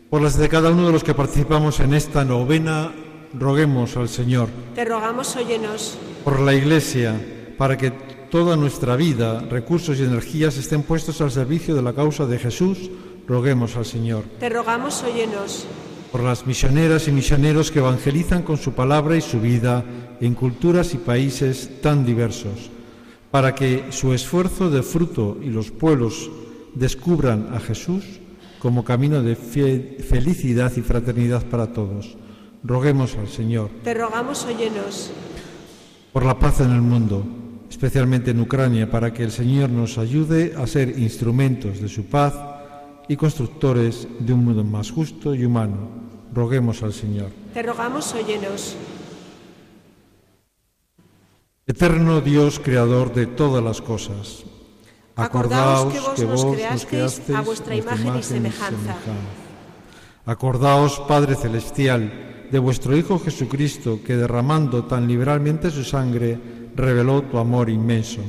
por 0.09 0.21
las 0.21 0.37
de 0.37 0.49
cada 0.49 0.71
uno 0.71 0.87
de 0.87 0.91
los 0.91 1.03
que 1.03 1.13
participamos 1.13 1.79
en 1.79 1.93
esta 1.93 2.25
novena, 2.25 2.91
roguemos 3.33 3.95
al 3.95 4.09
Señor. 4.09 4.49
Te 4.73 4.83
rogamos, 4.83 5.35
óyenos. 5.35 5.97
Por 6.23 6.39
la 6.39 6.55
Iglesia, 6.55 7.15
para 7.57 7.77
que 7.77 7.91
toda 8.31 8.55
nuestra 8.55 8.95
vida, 8.95 9.39
recursos 9.41 9.99
y 9.99 10.03
energías 10.03 10.57
estén 10.57 10.81
puestos 10.81 11.21
al 11.21 11.31
servicio 11.31 11.75
de 11.75 11.83
la 11.83 11.93
causa 11.93 12.25
de 12.25 12.39
Jesús, 12.39 12.89
roguemos 13.27 13.75
al 13.75 13.85
Señor. 13.85 14.23
Te 14.39 14.49
rogamos, 14.49 15.03
óyenos. 15.03 15.65
Por 16.11 16.23
las 16.23 16.47
misioneras 16.47 17.07
y 17.07 17.11
misioneros 17.11 17.69
que 17.69 17.77
evangelizan 17.77 18.41
con 18.41 18.57
su 18.57 18.73
palabra 18.73 19.15
y 19.15 19.21
su 19.21 19.39
vida 19.39 19.85
en 20.19 20.33
culturas 20.33 20.95
y 20.95 20.97
países 20.97 21.81
tan 21.81 22.03
diversos, 22.03 22.71
para 23.29 23.53
que 23.53 23.85
su 23.91 24.11
esfuerzo 24.13 24.71
de 24.71 24.81
fruto 24.81 25.37
y 25.39 25.49
los 25.49 25.69
pueblos 25.69 26.31
descubran 26.73 27.53
a 27.53 27.59
Jesús 27.59 28.03
como 28.59 28.83
camino 28.83 29.21
de 29.23 29.35
felicidad 29.35 30.71
y 30.75 30.81
fraternidad 30.81 31.43
para 31.45 31.73
todos. 31.73 32.17
Roguemos 32.63 33.15
al 33.15 33.27
Señor. 33.27 33.69
Te 33.83 33.93
rogamos, 33.93 34.45
óyenos. 34.45 35.11
Por 36.13 36.25
la 36.25 36.37
paz 36.37 36.59
en 36.61 36.71
el 36.71 36.81
mundo 36.81 37.23
especialmente 37.69 38.31
en 38.31 38.41
Ucrania, 38.41 38.89
para 38.89 39.13
que 39.13 39.23
el 39.23 39.31
Señor 39.31 39.69
nos 39.69 39.97
ayude 39.97 40.53
a 40.57 40.65
ser 40.65 40.97
instrumentos 40.99 41.79
de 41.79 41.87
su 41.87 42.05
paz 42.05 42.33
y 43.07 43.15
constructores 43.15 44.07
de 44.19 44.33
un 44.33 44.43
mundo 44.43 44.63
más 44.63 44.91
justo 44.91 45.35
y 45.35 45.45
humano. 45.45 45.89
Roguemos 46.33 46.83
al 46.83 46.93
Señor. 46.93 47.29
Te 47.53 47.63
rogamos, 47.63 48.13
óyenos. 48.13 48.75
Eterno 51.65 52.21
Dios, 52.21 52.59
creador 52.59 53.13
de 53.13 53.27
todas 53.27 53.63
las 53.63 53.81
cosas, 53.81 54.43
acordaos, 55.23 55.93
que 56.15 56.25
vos, 56.25 56.45
nos, 56.45 56.85
creasteis 56.85 57.37
a 57.37 57.41
vuestra 57.41 57.75
imagen, 57.75 58.17
y 58.17 58.23
semejanza. 58.23 58.95
Acordaos, 60.25 60.99
Padre 61.07 61.35
Celestial, 61.35 62.47
de 62.51 62.59
vuestro 62.59 62.95
Hijo 62.95 63.19
Jesucristo, 63.19 63.99
que 64.05 64.15
derramando 64.15 64.85
tan 64.85 65.07
liberalmente 65.07 65.71
su 65.71 65.83
sangre, 65.83 66.39
reveló 66.75 67.23
tu 67.23 67.37
amor 67.37 67.69
inmenso. 67.69 68.21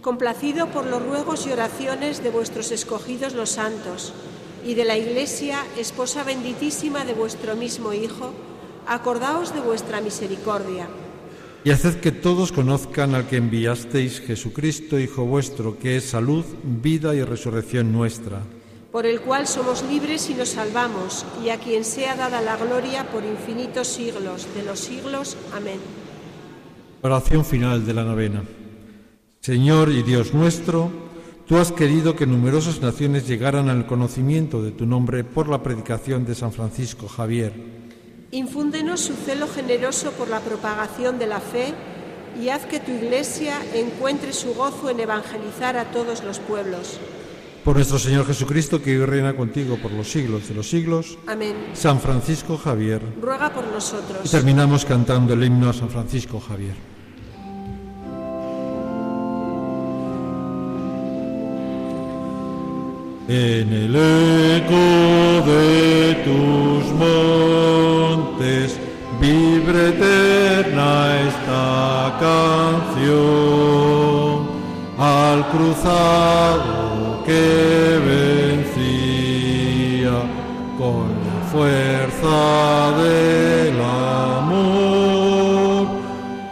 Complacido 0.00 0.66
por 0.68 0.86
los 0.86 1.02
ruegos 1.04 1.46
y 1.46 1.52
oraciones 1.52 2.22
de 2.22 2.30
vuestros 2.30 2.72
escogidos 2.72 3.34
los 3.34 3.50
santos 3.50 4.12
y 4.64 4.74
de 4.74 4.84
la 4.84 4.96
Iglesia, 4.96 5.64
esposa 5.78 6.24
benditísima 6.24 7.04
de 7.04 7.14
vuestro 7.14 7.56
mismo 7.56 7.92
Hijo, 7.92 8.32
acordaos 8.86 9.54
de 9.54 9.60
vuestra 9.60 10.00
misericordia. 10.00 10.88
Y 11.64 11.70
haced 11.70 12.00
que 12.00 12.10
todos 12.10 12.50
conozcan 12.50 13.14
al 13.14 13.28
que 13.28 13.36
enviasteis, 13.36 14.20
Jesucristo, 14.20 14.98
Hijo 14.98 15.24
vuestro, 15.24 15.78
que 15.78 15.96
es 15.96 16.04
salud, 16.04 16.44
vida 16.64 17.14
y 17.14 17.22
resurrección 17.22 17.92
nuestra. 17.92 18.40
Por 18.90 19.06
el 19.06 19.20
cual 19.20 19.46
somos 19.46 19.84
libres 19.84 20.28
y 20.28 20.34
nos 20.34 20.50
salvamos, 20.50 21.24
y 21.44 21.50
a 21.50 21.58
quien 21.58 21.84
sea 21.84 22.16
dada 22.16 22.42
la 22.42 22.56
gloria 22.56 23.08
por 23.10 23.24
infinitos 23.24 23.86
siglos 23.86 24.48
de 24.56 24.64
los 24.64 24.80
siglos. 24.80 25.36
Amén. 25.54 25.78
Oración 27.00 27.44
final 27.44 27.86
de 27.86 27.94
la 27.94 28.02
novena. 28.02 28.42
Señor 29.40 29.90
y 29.90 30.02
Dios 30.02 30.34
nuestro, 30.34 30.90
tú 31.46 31.58
has 31.58 31.70
querido 31.70 32.16
que 32.16 32.26
numerosas 32.26 32.80
naciones 32.80 33.28
llegaran 33.28 33.68
al 33.68 33.86
conocimiento 33.86 34.62
de 34.62 34.72
tu 34.72 34.84
nombre 34.84 35.22
por 35.22 35.48
la 35.48 35.62
predicación 35.62 36.24
de 36.24 36.34
San 36.34 36.52
Francisco 36.52 37.06
Javier. 37.06 37.52
Infúndenos 38.34 39.00
su 39.02 39.12
celo 39.12 39.46
generoso 39.46 40.10
por 40.12 40.28
la 40.28 40.40
propagación 40.40 41.18
de 41.18 41.26
la 41.26 41.38
fe 41.38 41.74
y 42.40 42.48
haz 42.48 42.64
que 42.64 42.80
tu 42.80 42.90
Iglesia 42.90 43.58
encuentre 43.74 44.32
su 44.32 44.54
gozo 44.54 44.88
en 44.88 45.00
evangelizar 45.00 45.76
a 45.76 45.90
todos 45.90 46.24
los 46.24 46.38
pueblos. 46.38 46.98
Por 47.62 47.76
nuestro 47.76 47.98
Señor 47.98 48.26
Jesucristo, 48.26 48.80
que 48.80 48.98
hoy 48.98 49.04
reina 49.04 49.36
contigo 49.36 49.76
por 49.76 49.92
los 49.92 50.10
siglos 50.10 50.48
de 50.48 50.54
los 50.54 50.66
siglos. 50.66 51.18
Amén. 51.26 51.54
San 51.74 52.00
Francisco 52.00 52.56
Javier. 52.56 53.02
Ruega 53.20 53.52
por 53.52 53.66
nosotros. 53.66 54.22
Y 54.24 54.28
terminamos 54.30 54.86
cantando 54.86 55.34
el 55.34 55.44
himno 55.44 55.68
a 55.68 55.74
San 55.74 55.90
Francisco 55.90 56.40
Javier. 56.40 56.91
En 63.28 63.72
el 63.72 63.94
eco 63.94 65.46
de 65.46 66.14
tus 66.24 66.84
montes 66.98 68.80
vibre 69.20 69.90
eterna 69.90 71.20
esta 71.28 72.18
canción. 72.98 73.22
Al 74.98 75.46
cruzado 75.50 77.22
que 77.24 78.00
vencía 78.74 80.18
con 80.76 81.06
la 81.24 81.40
fuerza 81.52 82.40
del 83.02 83.76
amor 84.50 85.02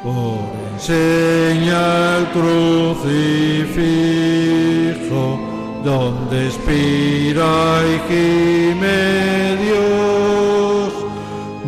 por 0.05 0.41
enseña 0.73 1.83
el 2.19 2.25
crucifijo 2.29 4.20
donde 5.85 6.47
expira 6.47 7.83
y 7.87 7.99
gime 8.09 9.57
Dios, 9.65 10.93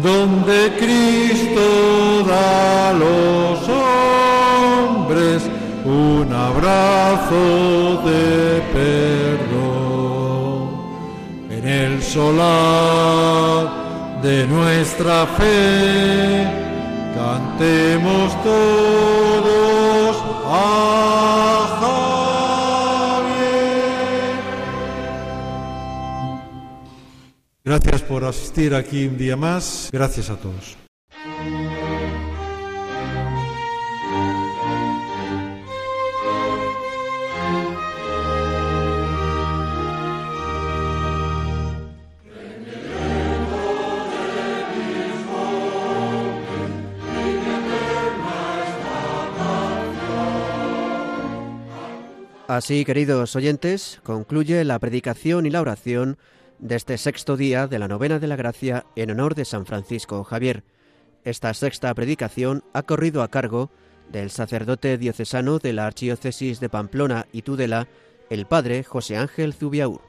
donde 0.02 0.72
Cristo 0.78 2.24
da 2.26 2.90
a 2.90 2.92
los 2.92 3.68
hombres 3.68 5.42
un 5.84 6.32
abrazo 6.32 8.02
de 8.04 8.62
perdón. 8.72 10.02
En 11.50 11.66
el 11.66 12.02
solar 12.02 13.68
de 14.22 14.46
nuestra 14.46 15.26
fe, 15.26 16.46
cantemos 17.16 18.42
todos. 18.42 19.52
Gracias 27.72 28.02
por 28.02 28.22
asistir 28.22 28.74
aquí 28.74 29.06
un 29.06 29.16
día 29.16 29.34
más. 29.34 29.88
Gracias 29.90 30.28
a 30.28 30.36
todos. 30.36 30.76
Así, 52.48 52.84
queridos 52.84 53.34
oyentes, 53.34 53.98
concluye 54.02 54.62
la 54.64 54.78
predicación 54.78 55.46
y 55.46 55.50
la 55.50 55.62
oración 55.62 56.18
de 56.58 56.76
este 56.76 56.98
sexto 56.98 57.36
día 57.36 57.66
de 57.66 57.78
la 57.78 57.88
novena 57.88 58.18
de 58.18 58.26
la 58.26 58.36
gracia 58.36 58.86
en 58.96 59.10
honor 59.10 59.34
de 59.34 59.44
San 59.44 59.66
Francisco 59.66 60.24
Javier. 60.24 60.64
Esta 61.24 61.54
sexta 61.54 61.94
predicación 61.94 62.64
ha 62.72 62.82
corrido 62.82 63.22
a 63.22 63.28
cargo 63.28 63.70
del 64.10 64.30
sacerdote 64.30 64.98
diocesano 64.98 65.58
de 65.58 65.72
la 65.72 65.86
Archidiócesis 65.86 66.60
de 66.60 66.68
Pamplona 66.68 67.26
y 67.32 67.42
Tudela, 67.42 67.88
el 68.30 68.46
padre 68.46 68.84
José 68.84 69.16
Ángel 69.16 69.54
Zubiaur. 69.54 70.00